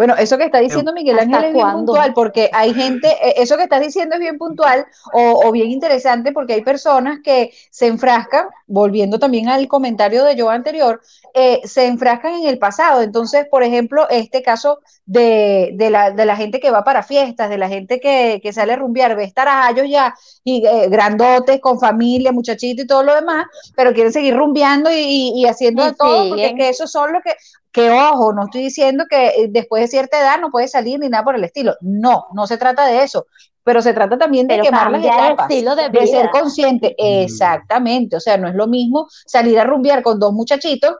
[0.00, 3.58] bueno, eso que está diciendo Miguel Ángel es bien puntual, porque hay gente, eh, eso
[3.58, 8.46] que estás diciendo es bien puntual o, bien interesante, porque hay personas que se enfrascan,
[8.66, 11.02] volviendo también al comentario de yo anterior,
[11.34, 13.02] eh, se enfrascan en el pasado.
[13.02, 18.00] Entonces, por ejemplo, este caso de, la, gente que va para fiestas, de la gente
[18.00, 22.86] que, sale a rumbear, ve estar a ellos ya y eh, grandotes, con familia, muchachitos
[22.86, 27.12] y todo lo demás, pero quieren seguir rumbeando y, haciendo todo, porque que eso son
[27.12, 27.34] lo que,
[27.72, 31.08] que ojo, no estoy diciendo que eh, después de cierta edad no puede salir ni
[31.08, 31.74] nada por el estilo.
[31.80, 33.26] No, no se trata de eso.
[33.62, 36.94] Pero se trata también de quemar las etapas, de, ser consciente.
[36.98, 38.16] Exactamente.
[38.16, 40.96] O sea, no es lo mismo salir a rumbear con dos muchachitos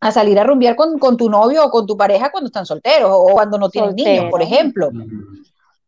[0.00, 3.32] a salir a rumbear con, tu novio o con tu pareja cuando están solteros o
[3.32, 4.90] cuando no tienen niños, por ejemplo.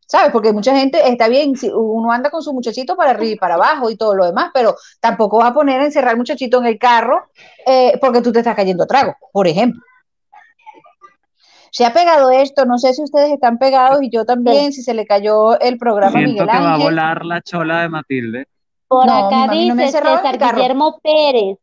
[0.05, 0.33] ¿Sabes?
[0.33, 3.55] Porque mucha gente está bien, si uno anda con su muchachito para arriba y para
[3.55, 6.67] abajo y todo lo demás, pero tampoco va a poner a encerrar al muchachito en
[6.67, 7.29] el carro
[7.65, 9.81] eh, porque tú te estás cayendo a trago, por ejemplo
[11.71, 14.95] se ha pegado esto, no sé si ustedes están pegados y yo también, si se
[14.95, 18.47] le cayó el programa Siento Miguel que va a volar la chola de Matilde.
[18.89, 21.59] Por acá dice César Guillermo Pérez.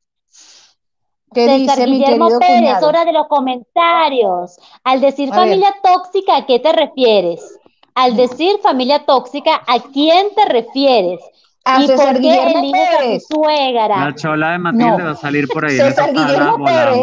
[1.33, 4.57] ¿Qué César Guillermo Pérez, hora de los comentarios.
[4.83, 7.59] Al decir familia tóxica, ¿a qué te refieres?
[7.95, 11.19] Al decir familia tóxica, ¿a quién te refieres?
[11.67, 13.25] A ¿Y César Guillermo Pérez.
[13.29, 13.87] Suegra?
[13.87, 15.75] La chola de Matilde va a salir por ahí.
[15.75, 16.95] César Guillermo Pérez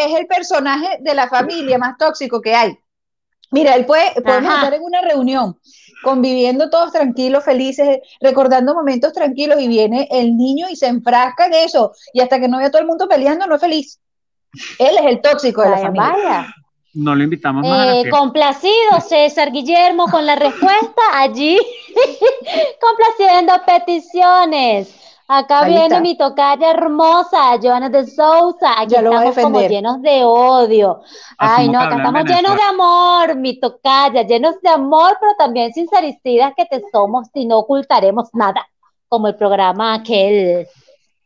[0.00, 2.78] es, el personaje de la familia más tóxico que hay.
[3.50, 5.58] Mira, él puede, podemos estar en una reunión,
[6.02, 11.54] conviviendo todos tranquilos, felices, recordando momentos tranquilos y viene el niño y se enfrasca en
[11.54, 14.00] eso y hasta que no vea todo el mundo peleando no es feliz.
[14.78, 16.12] Él es el tóxico de la familia.
[16.12, 16.54] Vaya
[16.96, 17.94] no lo invitamos más.
[17.94, 21.58] Eh, complacido César Guillermo con la respuesta allí,
[22.80, 25.02] complaciendo peticiones.
[25.28, 28.80] Acá viene mi tocaya hermosa, Joana de Sousa.
[28.80, 31.00] Aquí estamos como llenos de odio.
[31.36, 36.52] Ay, no, acá estamos llenos de amor, mi tocaya, llenos de amor, pero también sincericidas
[36.56, 38.68] que te somos y no ocultaremos nada.
[39.08, 40.68] Como el programa aquel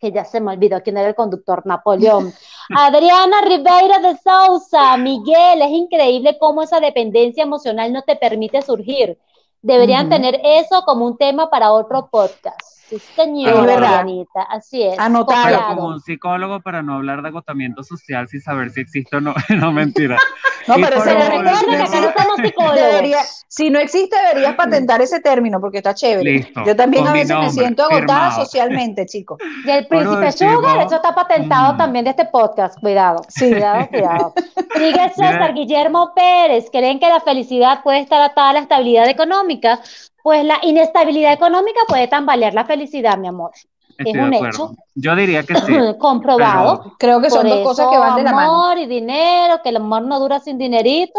[0.00, 2.32] que ya se me olvidó quién era el conductor, Napoleón.
[2.76, 9.18] Adriana Ribeira de Sousa, Miguel, es increíble cómo esa dependencia emocional no te permite surgir.
[9.62, 12.79] Deberían tener eso como un tema para otro podcast.
[12.90, 14.04] Sí, señora,
[14.48, 14.98] así es.
[14.98, 15.76] Anotado.
[15.76, 19.32] como un psicólogo para no hablar de agotamiento social sin saber si existe o no.
[19.60, 20.18] no, mentira.
[20.66, 23.44] No, pero se recuerda que acá no somos psicólogos.
[23.46, 26.52] si no existe, deberías patentar ese término porque está chévere.
[26.66, 29.38] Yo también a veces me siento agotada socialmente, chicos.
[29.64, 31.76] Y el príncipe Sugar, eso está patentado mm.
[31.76, 32.78] también de este podcast.
[32.80, 33.50] Cuidado, sí.
[33.50, 34.34] cuidado, cuidado.
[34.74, 36.66] Sigue César Guillermo Pérez.
[36.72, 39.80] ¿Creen que la felicidad puede estar atada a la estabilidad económica?
[40.22, 43.52] Pues la inestabilidad económica puede tambalear la felicidad, mi amor.
[43.98, 44.74] es un hecho.
[44.94, 45.72] Yo diría que sí.
[45.98, 46.94] Comprobado.
[46.98, 48.52] Creo que son dos cosas que van de la mano.
[48.52, 51.18] Amor y dinero, que el amor no dura sin dinerito.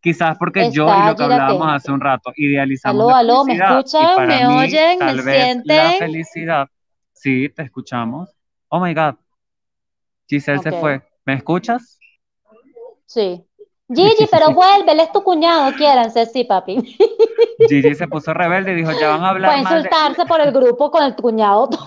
[0.00, 4.26] Quizás porque yo y lo que hablábamos hace un rato, idealizamos aló, aló, ¿me escuchan?
[4.26, 4.98] ¿Me oyen?
[4.98, 5.76] ¿Me sienten?
[5.76, 6.68] La felicidad.
[7.14, 8.28] Sí, te escuchamos.
[8.68, 9.14] Oh my God.
[10.28, 11.02] Giselle se fue.
[11.24, 11.98] ¿Me escuchas?
[13.06, 13.46] Sí.
[13.88, 16.96] Gigi, pero vuelve, él es tu cuñado, quiéranse, sí, papi.
[17.68, 19.52] Gigi se puso rebelde y dijo, ya van a hablar.
[19.52, 21.68] Fue insultarse por el grupo con el cuñado.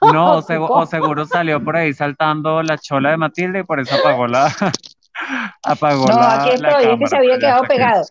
[0.00, 4.28] No, o, seguro salió por ahí saltando la chola de Matilde y por eso apagó
[4.28, 4.46] la.
[5.64, 8.04] apagó no, aquí estoy, es que se había quedado pegado.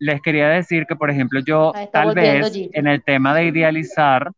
[0.00, 4.32] Les quería decir que, por ejemplo, yo tal vez en el tema de idealizar,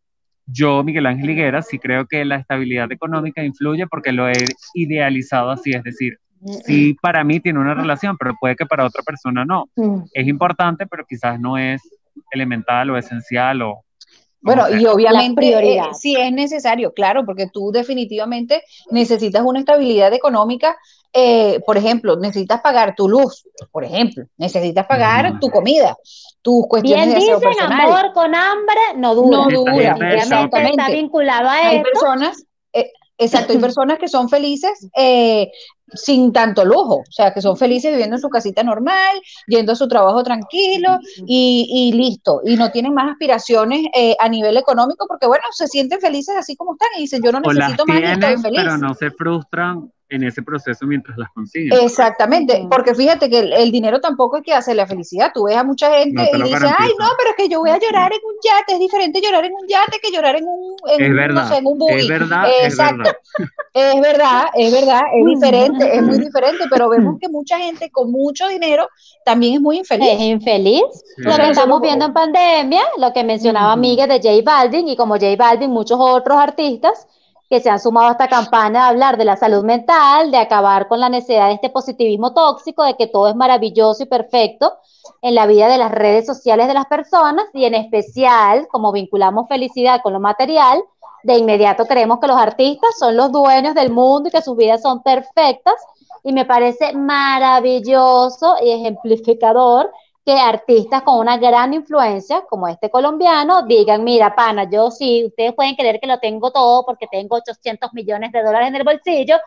[0.45, 4.33] yo, Miguel Ángel Higuera, sí creo que la estabilidad económica influye porque lo he
[4.75, 6.19] idealizado así, es decir,
[6.65, 9.65] sí para mí tiene una relación, pero puede que para otra persona no.
[9.75, 10.03] Mm.
[10.13, 11.81] Es importante, pero quizás no es
[12.31, 13.83] elemental o esencial o...
[14.41, 20.75] Bueno, y obviamente eh, sí es necesario, claro, porque tú definitivamente necesitas una estabilidad económica.
[21.13, 25.95] Eh, por ejemplo, necesitas pagar tu luz, por ejemplo, necesitas pagar tu comida,
[26.41, 29.37] tus cuestiones Bien de dicen, amor con hambre no dura.
[29.37, 30.81] No dura, exactamente.
[30.81, 35.51] Está vinculado a Hay personas eh, Exacto, hay personas que son felices eh,
[35.87, 39.75] sin tanto lujo, o sea, que son felices viviendo en su casita normal, yendo a
[39.75, 45.27] su trabajo tranquilo y, listo, y no tienen más aspiraciones eh, a nivel económico porque,
[45.27, 48.37] bueno, se sienten felices así como están y dicen, yo no necesito más y estoy
[48.37, 48.61] feliz.
[48.61, 51.79] Pero no se frustran en ese proceso mientras las consiguen.
[51.81, 55.31] Exactamente, porque fíjate que el, dinero tampoco es que hace la felicidad.
[55.33, 57.79] Tú ves a mucha gente y dices, ay, no, pero es que yo voy a
[57.79, 58.73] llorar en un yate.
[58.73, 61.57] Es diferente llorar en un yate que llorar en un, en, es verdad, no sé,
[61.57, 62.01] en un buggy.
[62.01, 63.11] Es verdad, Exacto.
[63.75, 68.11] Es verdad, es verdad, es diferente, es muy diferente, pero vemos que mucha gente con
[68.11, 68.87] mucho dinero
[69.25, 70.09] también es muy infeliz.
[70.11, 70.83] Es infeliz.
[71.17, 75.15] Lo que estamos viendo en pandemia, lo que mencionaba Miguel de J Balvin y como
[75.15, 77.07] J Balvin, muchos otros artistas
[77.49, 80.87] que se han sumado a esta campaña de hablar de la salud mental, de acabar
[80.87, 84.73] con la necesidad de este positivismo tóxico, de que todo es maravilloso y perfecto
[85.21, 89.47] en la vida de las redes sociales de las personas y en especial, como vinculamos
[89.47, 90.83] felicidad con lo material,
[91.23, 94.81] de inmediato creemos que los artistas son los dueños del mundo y que sus vidas
[94.81, 95.75] son perfectas
[96.23, 99.91] y me parece maravilloso y ejemplificador
[100.25, 105.53] que artistas con una gran influencia, como este colombiano, digan, mira, pana, yo sí, ustedes
[105.53, 109.37] pueden creer que lo tengo todo porque tengo 800 millones de dólares en el bolsillo,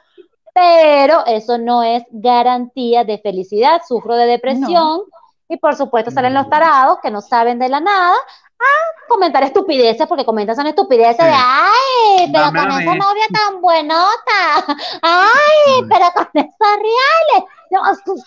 [0.52, 5.02] pero eso no es garantía de felicidad, sufro de depresión
[5.48, 8.14] y por supuesto salen los tarados que no saben de la nada
[8.58, 14.64] a comentar estupideces porque comentan son estupideces de ay, pero con esa novia tan buenota,
[15.02, 17.82] ay, pero con esos reales, no,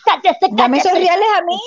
[0.06, 1.60] cállese, Dame esos reales a mí.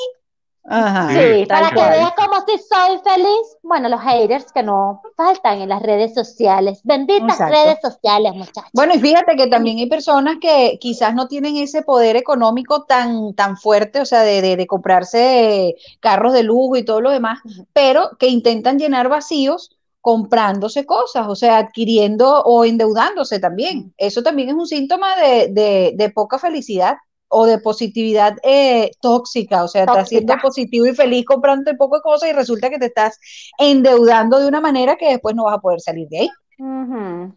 [0.64, 3.56] Ajá, sí, para que veas cómo si soy feliz.
[3.62, 6.80] Bueno, los haters que no faltan en las redes sociales.
[6.84, 8.70] Benditas redes sociales, muchachos.
[8.72, 13.34] Bueno, y fíjate que también hay personas que quizás no tienen ese poder económico tan,
[13.34, 17.40] tan fuerte, o sea, de, de, comprarse carros de lujo y todo lo demás,
[17.72, 23.94] pero que intentan llenar vacíos comprándose cosas, o sea, adquiriendo o endeudándose también.
[23.96, 26.96] Eso también es un síntoma de, de, de poca felicidad
[27.32, 31.96] o de positividad eh, tóxica, o sea, estás siendo positivo y feliz comprando un poco
[31.96, 33.18] de cosas y resulta que te estás
[33.58, 36.28] endeudando de una manera que después no vas a poder salir de ahí.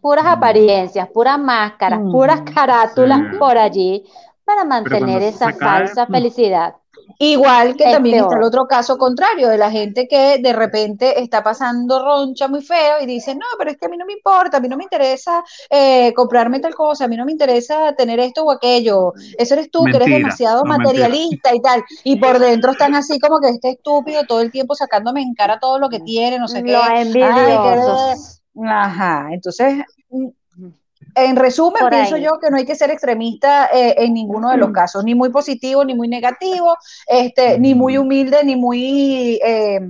[0.00, 4.04] Puras apariencias, puras máscaras, puras carátulas por allí
[4.44, 6.76] para mantener esa falsa felicidad.
[7.18, 11.42] Igual que también está el otro caso contrario, de la gente que de repente está
[11.42, 14.58] pasando roncha muy feo y dice, no, pero es que a mí no me importa,
[14.58, 18.20] a mí no me interesa eh, comprarme tal cosa, a mí no me interesa tener
[18.20, 22.72] esto o aquello, eso eres tú, que eres demasiado materialista y tal, y por dentro
[22.72, 26.00] están así como que este estúpido todo el tiempo sacándome en cara todo lo que
[26.00, 26.76] tiene, no sé qué.
[28.64, 29.84] Ajá, entonces
[31.16, 34.70] en resumen, pienso yo que no hay que ser extremista eh, en ninguno de los
[34.70, 39.80] casos, ni muy positivo, ni muy negativo, este, ni muy humilde, ni muy, eh,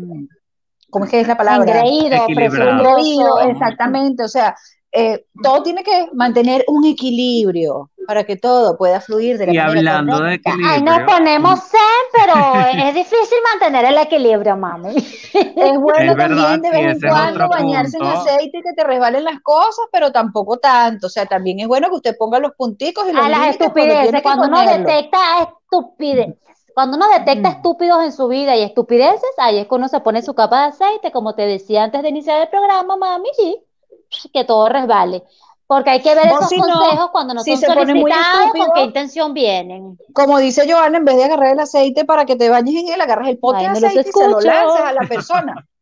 [0.88, 1.80] ¿cómo es que es la palabra?
[1.80, 4.54] Engreído, exactamente, o sea,
[4.92, 9.58] eh, todo tiene que mantener un equilibrio para que todo pueda fluir de la y
[9.58, 10.70] hablando de equilibrio.
[10.70, 11.80] Ay, nos ponemos zen,
[12.12, 12.34] pero
[12.88, 14.96] es difícil mantener el equilibrio, mami.
[14.96, 19.40] Es bueno también de vez en cuando bañarse en aceite y que te resbalen las
[19.40, 21.08] cosas, pero tampoco tanto.
[21.08, 24.22] O sea, también es bueno que usted ponga los punticos y los A las estupideces,
[24.22, 26.36] cuando uno detecta estupidez.
[26.74, 27.52] Cuando uno detecta mm.
[27.52, 30.68] estúpidos en su vida y estupideces, ahí es cuando uno se pone su capa de
[30.68, 35.24] aceite, como te decía antes de iniciar el programa, mami, y que todo resbale.
[35.66, 39.98] Porque hay que ver esos consejos cuando no son se solicitados, con qué intención vienen.
[40.12, 43.00] Como dice Joana, en vez de agarrar el aceite para que te bañes en él,
[43.00, 45.66] agarras el pote de aceite y se lo lanzas a la persona.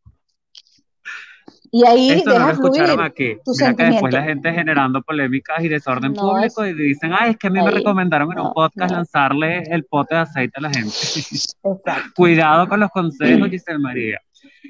[1.76, 3.37] Y ahí Esto dejas no fluir aquí.
[3.59, 7.49] Mira que después la gente generando polémicas y desorden público y dicen, ay, es que
[7.49, 10.93] a mí me recomendaron en un podcast lanzarle el pote de aceite a la gente.
[12.14, 14.20] Cuidado con los consejos, Giselle María.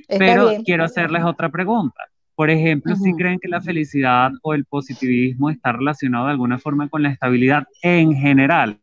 [0.08, 2.04] Pero quiero hacerles otra pregunta.
[2.36, 6.88] Por ejemplo, si creen que la felicidad o el positivismo está relacionado de alguna forma
[6.88, 8.80] con la estabilidad en general,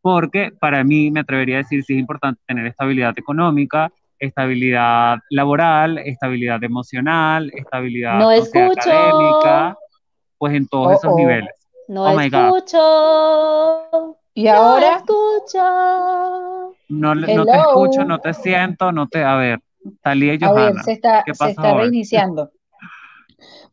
[0.00, 5.98] porque para mí me atrevería a decir si es importante tener estabilidad económica, estabilidad laboral,
[5.98, 9.76] estabilidad emocional, estabilidad no académica,
[10.38, 11.50] pues en todos esos niveles.
[11.88, 12.78] No oh escucho.
[14.34, 14.96] ¿Y ahora?
[14.96, 16.74] escucho.
[16.88, 19.24] No, no, te escucho, no te siento, no te...
[19.24, 19.60] A ver,
[20.02, 20.60] Talía y Johanna.
[20.60, 22.50] A ver, se está, se está reiniciando.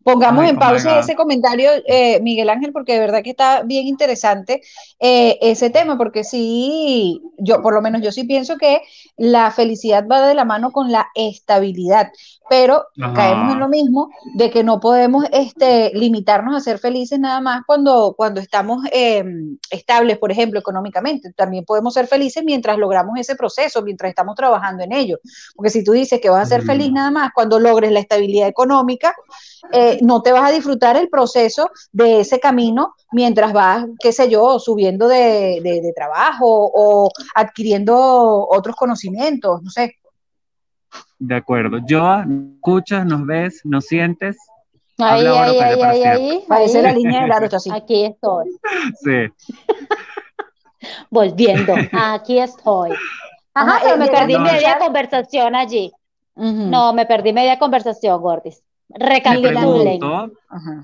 [0.06, 4.62] Pongamos en pausa ese comentario, eh, Miguel Ángel, porque de verdad que está bien interesante
[5.00, 8.84] eh, ese tema, porque sí, yo por lo menos yo sí pienso que
[9.18, 12.12] la felicidad va de la mano con la estabilidad
[12.50, 17.42] pero caemos en lo mismo de que no podemos este, limitarnos a ser felices nada
[17.42, 21.34] más cuando, cuando estamos em, estables, por ejemplo, económicamente.
[21.34, 25.20] También podemos ser felices mientras logramos ese proceso, mientras estamos trabajando en ello.
[25.56, 28.48] Porque si tú dices que vas a ser feliz nada más cuando logres la estabilidad
[28.48, 29.16] económica,
[29.96, 34.12] eh, eh, no te vas a disfrutar el proceso de ese camino mientras vas, qué
[34.12, 39.96] sé yo, subiendo de, de trabajo o adquiriendo otros conocimientos, no sé.
[41.20, 41.80] De acuerdo.
[41.86, 42.22] Yo,
[42.56, 44.38] escuchas, nos ves, nos sientes.
[44.98, 47.70] Ahí, ahí, ahí, ahí, ahí, Parece la línea de la así.
[47.72, 48.50] Aquí estoy.
[49.02, 49.28] Sí.
[51.10, 52.92] Volviendo, aquí estoy.
[53.54, 55.92] Ajá, pero me perdí media conversación allí.
[56.36, 58.62] No, me perdí media conversación, Gordis.
[58.90, 60.00] Recapitulen.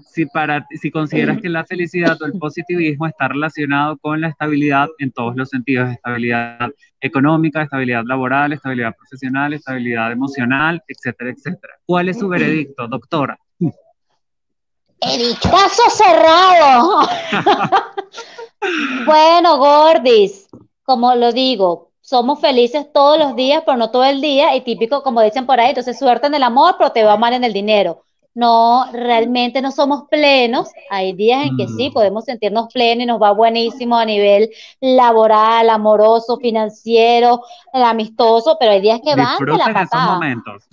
[0.06, 4.90] Si, para, si consideras que la felicidad o el positivismo está relacionado con la estabilidad
[4.98, 11.74] en todos los sentidos, estabilidad económica, estabilidad laboral, estabilidad profesional, estabilidad emocional, etcétera, etcétera.
[11.86, 13.40] ¿Cuál es su veredicto, doctora?
[15.42, 17.08] Caso cerrado.
[19.06, 20.48] bueno, Gordis,
[20.84, 25.04] como lo digo, somos felices todos los días, pero no todo el día, y típico,
[25.04, 27.54] como dicen por ahí, entonces suerte en el amor, pero te va mal en el
[27.54, 28.04] dinero.
[28.34, 30.70] No, realmente no somos plenos.
[30.90, 31.94] Hay días en que sí, mm.
[31.94, 34.50] podemos sentirnos plenos y nos va buenísimo a nivel
[34.80, 37.44] laboral, amoroso, financiero,
[37.74, 40.14] amistoso, pero hay días que van de la patada.
[40.14, 40.64] momentos.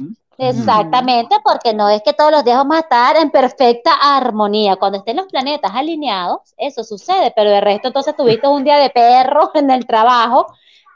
[0.41, 4.77] Exactamente, porque no es que todos los días vamos a estar en perfecta armonía.
[4.77, 8.91] Cuando estén los planetas alineados, eso sucede, pero de resto entonces tuviste un día de
[8.91, 10.47] perro en el trabajo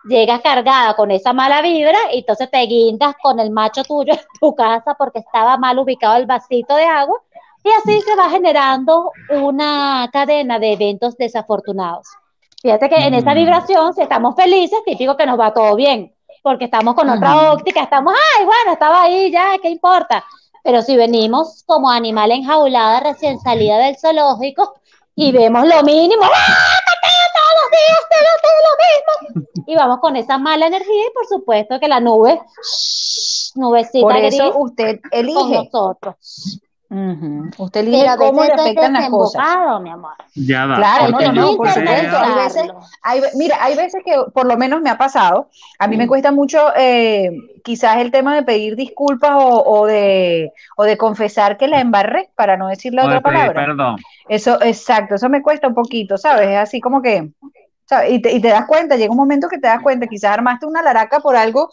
[0.04, 4.20] llegas cargada con esa mala vibra y entonces te guindas con el macho tuyo en
[4.40, 7.20] tu casa porque estaba mal ubicado el vasito de agua
[7.64, 12.08] y así se va generando una cadena de eventos desafortunados.
[12.60, 13.36] Fíjate que en esa mm.
[13.36, 17.82] vibración, si estamos felices, típico que nos va todo bien, porque estamos con otra óptica,
[17.82, 20.24] estamos, ay, bueno, estaba ahí, ya, ¿qué importa?
[20.64, 24.74] Pero si venimos como animal enjaulada recién salida del zoológico
[25.14, 26.78] y vemos lo mínimo, ¡ah!
[27.34, 29.64] todos los días te lo, lo mismo.
[29.66, 32.40] Y vamos con esa mala energía y por supuesto que la nube,
[33.54, 35.34] nubecita Por eso usted elige.
[35.34, 36.60] Con nosotros.
[37.56, 39.42] Usted elige cómo le afectan las cosas.
[39.80, 40.12] Mi amor.
[40.34, 40.76] Ya va.
[40.76, 42.18] Claro, no, no, por supuesto.
[42.18, 42.70] Hay veces,
[43.02, 45.48] hay, mira, hay veces que por lo menos me ha pasado.
[45.78, 47.30] A mí me cuesta mucho eh,
[47.64, 52.28] quizás el tema de pedir disculpas o, o, de, o de confesar que la embarré,
[52.34, 53.66] para no decir la otra palabra.
[53.66, 53.96] Perdón.
[54.28, 56.48] Eso, exacto, eso me cuesta un poquito, ¿sabes?
[56.48, 57.30] Es así como que,
[58.08, 60.66] Y, te, y te das cuenta, llega un momento que te das cuenta, quizás armaste
[60.66, 61.68] una laraca por algo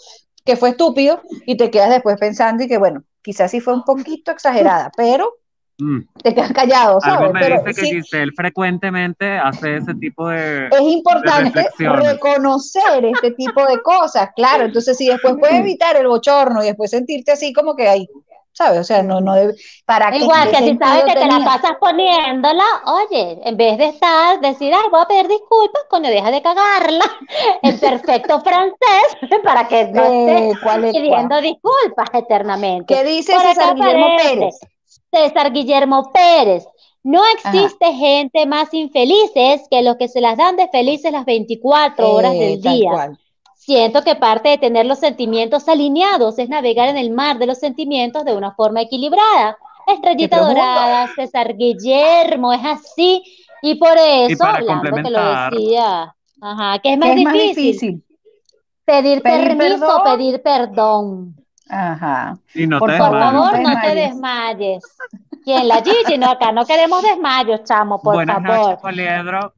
[0.45, 3.83] que fue estúpido y te quedas después pensando y que bueno, quizás sí fue un
[3.85, 5.33] poquito exagerada, pero
[5.77, 5.99] mm.
[6.23, 7.19] te quedas callado, ¿sabes?
[7.19, 13.65] Algo me dice que Giselle frecuentemente hace ese tipo de Es importante reconocer este tipo
[13.65, 17.75] de cosas, claro, entonces si después puedes evitar el bochorno y después sentirte así como
[17.75, 18.07] que hay
[18.59, 18.79] ¿sabes?
[18.81, 19.53] O sea, no, no debe,
[19.85, 24.41] para Igual que si sabes que te la pasas poniéndola, oye, en vez de estar,
[24.41, 27.05] decir, ay, voy a pedir disculpas, coño, deja de cagarla
[27.63, 29.07] en perfecto francés
[29.45, 32.93] para que no eh, estés pidiendo disculpas eternamente.
[32.93, 34.59] ¿Qué dice César Guillermo Pérez?
[35.09, 36.67] César Guillermo Pérez.
[37.01, 42.11] No existe gente más infelices que los que se las dan de felices las 24
[42.11, 43.17] horas eh, del día.
[43.69, 47.59] Siento que parte de tener los sentimientos alineados es navegar en el mar de los
[47.59, 49.59] sentimientos de una forma equilibrada.
[49.85, 53.21] Estrellita dorada, César Guillermo, es así.
[53.61, 58.03] Y por eso, hablando que lo decía, ajá, que es más, difícil?
[58.85, 61.35] Pedir, permiso o pedir perdón.
[61.69, 62.39] Ajá.
[62.79, 64.83] por favor, no te desmayes.
[65.43, 65.67] ¿Quién?
[65.67, 68.79] La Gigi, no, acá no queremos desmayos, chamo, por Buenas favor.
[68.81, 68.81] Noches,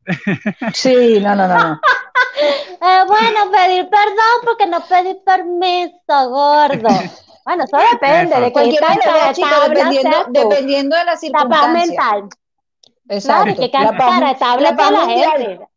[0.73, 1.81] sí, no, no, no.
[2.83, 6.89] Eh, bueno, pedir perdón porque no pedí permiso, gordo.
[7.43, 11.57] Bueno, eso depende de cualquier de chicos, dependiendo, dependiendo de la circunstancia.
[11.57, 12.29] La paz mental.
[13.09, 13.43] Exacto.
[13.43, 15.67] Claro, que cara de tabla para la gente.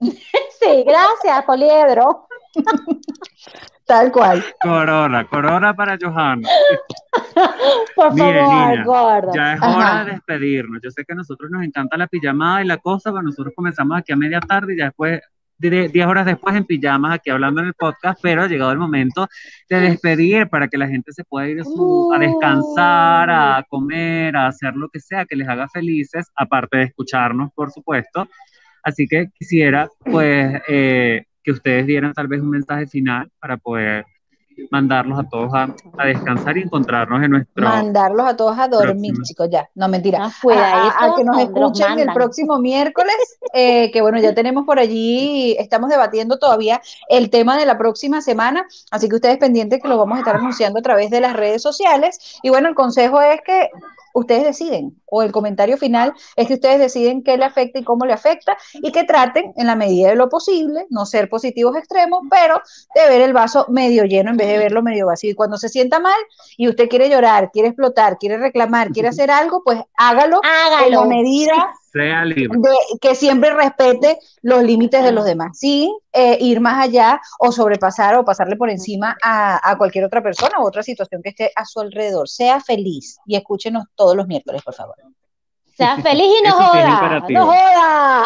[0.00, 2.28] sí, gracias, Poliedro.
[3.88, 4.44] Tal cual.
[4.62, 6.46] Corona, corona para Johanna.
[7.96, 9.32] Por favor, gordo.
[9.34, 10.82] Ya es hora de despedirnos.
[10.82, 13.96] Yo sé que a nosotros nos encanta la pijamada y la cosa, pero nosotros comenzamos
[13.96, 15.22] aquí a media tarde y ya después
[15.58, 19.26] 10 horas después en pijamas aquí hablando en el podcast, pero ha llegado el momento
[19.70, 24.74] de despedir para que la gente se pueda ir a, descansar, a comer, a hacer
[24.74, 28.28] lo que sea que les haga felices, aparte de escucharnos, por supuesto.
[28.82, 34.04] Así que quisiera, pues, eh, que ustedes dieran tal vez un mensaje final para poder
[34.70, 35.74] mandarlos a todos a,
[36.04, 37.64] descansar y encontrarnos en nuestro.
[37.64, 39.68] Mandarlos a todos a dormir, chicos, ya.
[39.74, 40.30] No, mentira.
[40.52, 43.14] Ah, a, que nos escuchen el próximo miércoles,
[43.54, 48.20] eh, que bueno, ya tenemos por allí, estamos debatiendo todavía el tema de la próxima
[48.20, 51.34] semana, así que ustedes pendientes que lo vamos a estar anunciando a través de las
[51.34, 52.38] redes sociales.
[52.42, 53.70] Y bueno, el consejo es que
[54.14, 58.04] ustedes deciden, o el comentario final es que ustedes deciden qué le afecta y cómo
[58.06, 62.22] le afecta, y que traten, en la medida de lo posible, no ser positivos extremos,
[62.30, 62.60] pero
[62.94, 65.30] de ver el vaso medio lleno en vez de verlo medio vacío.
[65.30, 66.18] Y cuando se sienta mal
[66.56, 71.02] y usted quiere llorar, quiere explotar, quiere reclamar, quiere hacer algo, pues hágalo, Hágalo.
[71.02, 72.58] la medida Sea libre.
[72.58, 77.50] de que siempre respete los límites de los demás, sin eh, ir más allá o
[77.50, 81.50] sobrepasar o pasarle por encima a, a cualquier otra persona u otra situación que esté
[81.56, 82.28] a su alrededor.
[82.28, 84.96] Sea feliz y escúchenos todos los miércoles, por favor.
[85.76, 87.22] Sea feliz y no sí joda.
[87.30, 88.24] No joda.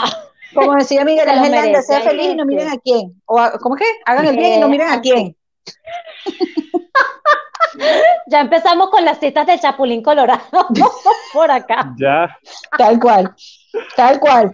[0.54, 3.22] Como decía Miguel Ángel Landa, merece, sea feliz y no miren a quién.
[3.26, 3.88] O a- ¿Cómo es que?
[4.06, 5.36] Hagan el bien y no miren a quién.
[8.26, 10.42] Ya empezamos con las citas del Chapulín Colorado
[11.32, 11.92] por acá.
[11.98, 12.36] Ya.
[12.78, 13.34] Tal cual.
[13.96, 14.52] Tal cual.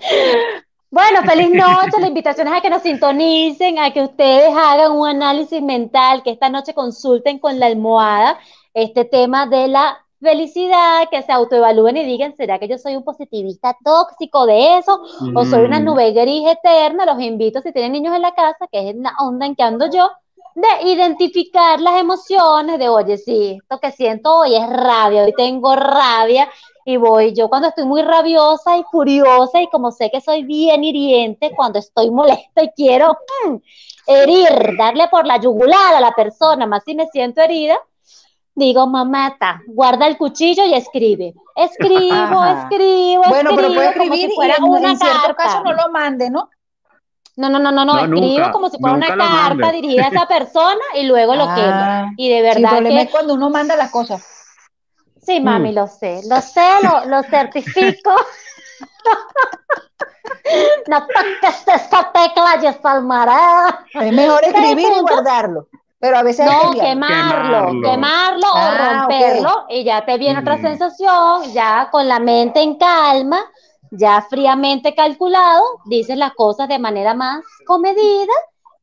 [0.90, 2.00] Bueno, feliz noche.
[2.00, 6.30] La invitación es a que nos sintonicen, a que ustedes hagan un análisis mental, que
[6.30, 8.38] esta noche consulten con la almohada
[8.72, 13.04] este tema de la felicidad, que se autoevalúen y digan, ¿será que yo soy un
[13.04, 15.00] positivista tóxico de eso?
[15.34, 15.84] ¿O soy una Mm.
[15.84, 17.04] nube gris eterna?
[17.06, 19.90] Los invito, si tienen niños en la casa, que es la onda en que ando
[19.90, 20.10] yo,
[20.54, 25.74] de identificar las emociones, de, oye, sí, esto que siento hoy es rabia, hoy tengo
[25.76, 26.48] rabia,
[26.84, 30.82] y voy, yo cuando estoy muy rabiosa y furiosa, y como sé que soy bien
[30.84, 33.16] hiriente, cuando estoy molesta y quiero
[33.46, 33.56] mm,
[34.06, 37.78] herir, darle por la yugular a la persona, más si me siento herida,
[38.54, 41.34] digo, mamata, guarda el cuchillo y escribe.
[41.54, 42.62] Escribo, Ajá.
[42.62, 45.42] escribo, Bueno, pero puede escribo escribir si fuera y en, una en ciertos carta.
[45.44, 46.48] casos no lo mande, ¿no?
[47.38, 50.26] No, no, no, no, no, escribo nunca, como si fuera una carta dirigida a esa
[50.26, 51.84] persona y luego lo quemo.
[51.84, 54.22] Ah, Y de sí, el verdad problema que es cuando uno manda las cosas.
[55.22, 55.72] sí, mami, Mm.
[55.72, 58.10] lo sé, lo sé, lo, lo certifico.
[60.86, 63.84] No toques esa tecla, Yesalmará.
[63.94, 65.68] Es mejor escribir y guardarlo.
[66.00, 67.82] Pero a veces No, quemarlo, Quemarlo.
[67.82, 70.60] quemarlo o Ah, romperlo y ya te viene otra Mm.
[70.62, 73.40] sensación, ya con la mente en calma,
[73.90, 78.32] ya fríamente calculado, dices las cosas de manera más comedida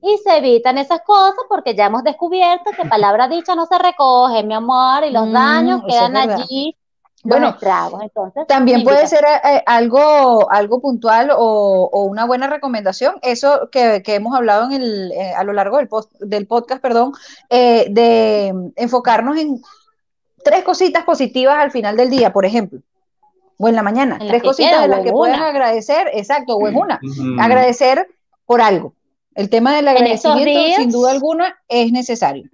[0.01, 4.43] y se evitan esas cosas porque ya hemos descubierto que palabra dicha no se recoge,
[4.43, 6.39] mi amor, y los Mm, daños es quedan verdad.
[6.41, 6.75] allí,
[7.23, 8.01] Bueno, estragos.
[8.03, 14.03] Entonces, También puede ser eh, algo, algo puntual o, o una buena recomendación, eso que,
[14.03, 17.13] que hemos hablado en el, eh, a lo largo del, post- del podcast, perdón,
[17.49, 19.59] eh, de enfocarnos en
[20.43, 22.79] tres cositas positivas al final del día, por ejemplo,
[23.57, 25.47] o en la mañana, En tres cositas de las que puedas una.
[25.47, 26.99] agradecer, exacto, o en una,
[27.39, 28.07] agradecer
[28.45, 28.93] por algo.
[29.33, 32.49] El tema del agradecimiento, días- sin duda alguna, es necesario.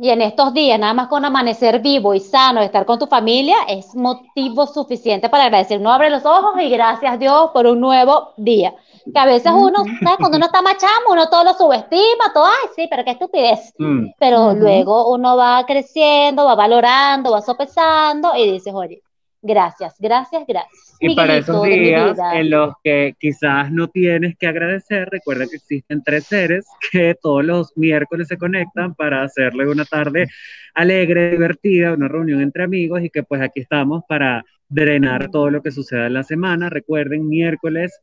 [0.00, 3.56] Y en estos días, nada más con amanecer vivo y sano, estar con tu familia,
[3.68, 5.80] es motivo suficiente para agradecer.
[5.80, 8.74] Uno abre los ojos y gracias Dios por un nuevo día.
[9.12, 9.78] Que a veces uno.
[10.04, 10.18] ¿sabes?
[10.18, 13.72] Cuando uno está machamo, uno todo lo subestima, todo, ay, sí, pero qué estupidez.
[13.78, 14.10] Mm.
[14.20, 19.02] Pero luego uno va creciendo, va valorando, va sopesando y dices, oye,
[19.42, 20.96] gracias, gracias, gracias.
[21.00, 26.02] Y para esos días en los que quizás no tienes que agradecer, recuerda que existen
[26.02, 30.28] tres seres que todos los miércoles se conectan para hacerle una tarde
[30.74, 35.62] alegre, divertida, una reunión entre amigos y que pues aquí estamos para drenar todo lo
[35.62, 36.68] que suceda en la semana.
[36.68, 38.00] Recuerden, miércoles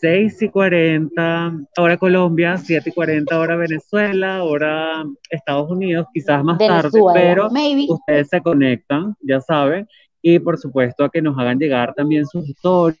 [0.00, 6.58] 6 y 40 hora Colombia, 7 y 40 hora Venezuela, hora Estados Unidos, quizás más
[6.58, 7.86] tarde, pero Maybe.
[7.88, 9.86] ustedes se conectan, ya saben,
[10.22, 12.98] y por supuesto a que nos hagan llegar también sus historias,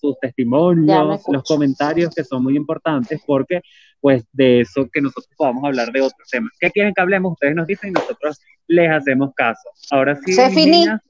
[0.00, 3.62] sus testimonios, los comentarios que son muy importantes porque
[4.00, 6.52] pues de eso que nosotros podamos hablar de otros temas.
[6.60, 7.32] ¿Qué quieren que hablemos?
[7.32, 9.68] Ustedes nos dicen y nosotros les hacemos caso.
[9.90, 11.00] Ahora sí, Se niñas,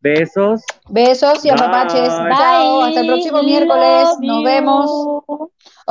[0.00, 0.62] besos.
[0.88, 1.58] Besos y Bye.
[1.58, 2.08] apapaches.
[2.08, 3.46] Chao, hasta el próximo Bye.
[3.46, 4.08] miércoles.
[4.20, 5.22] Nos vemos.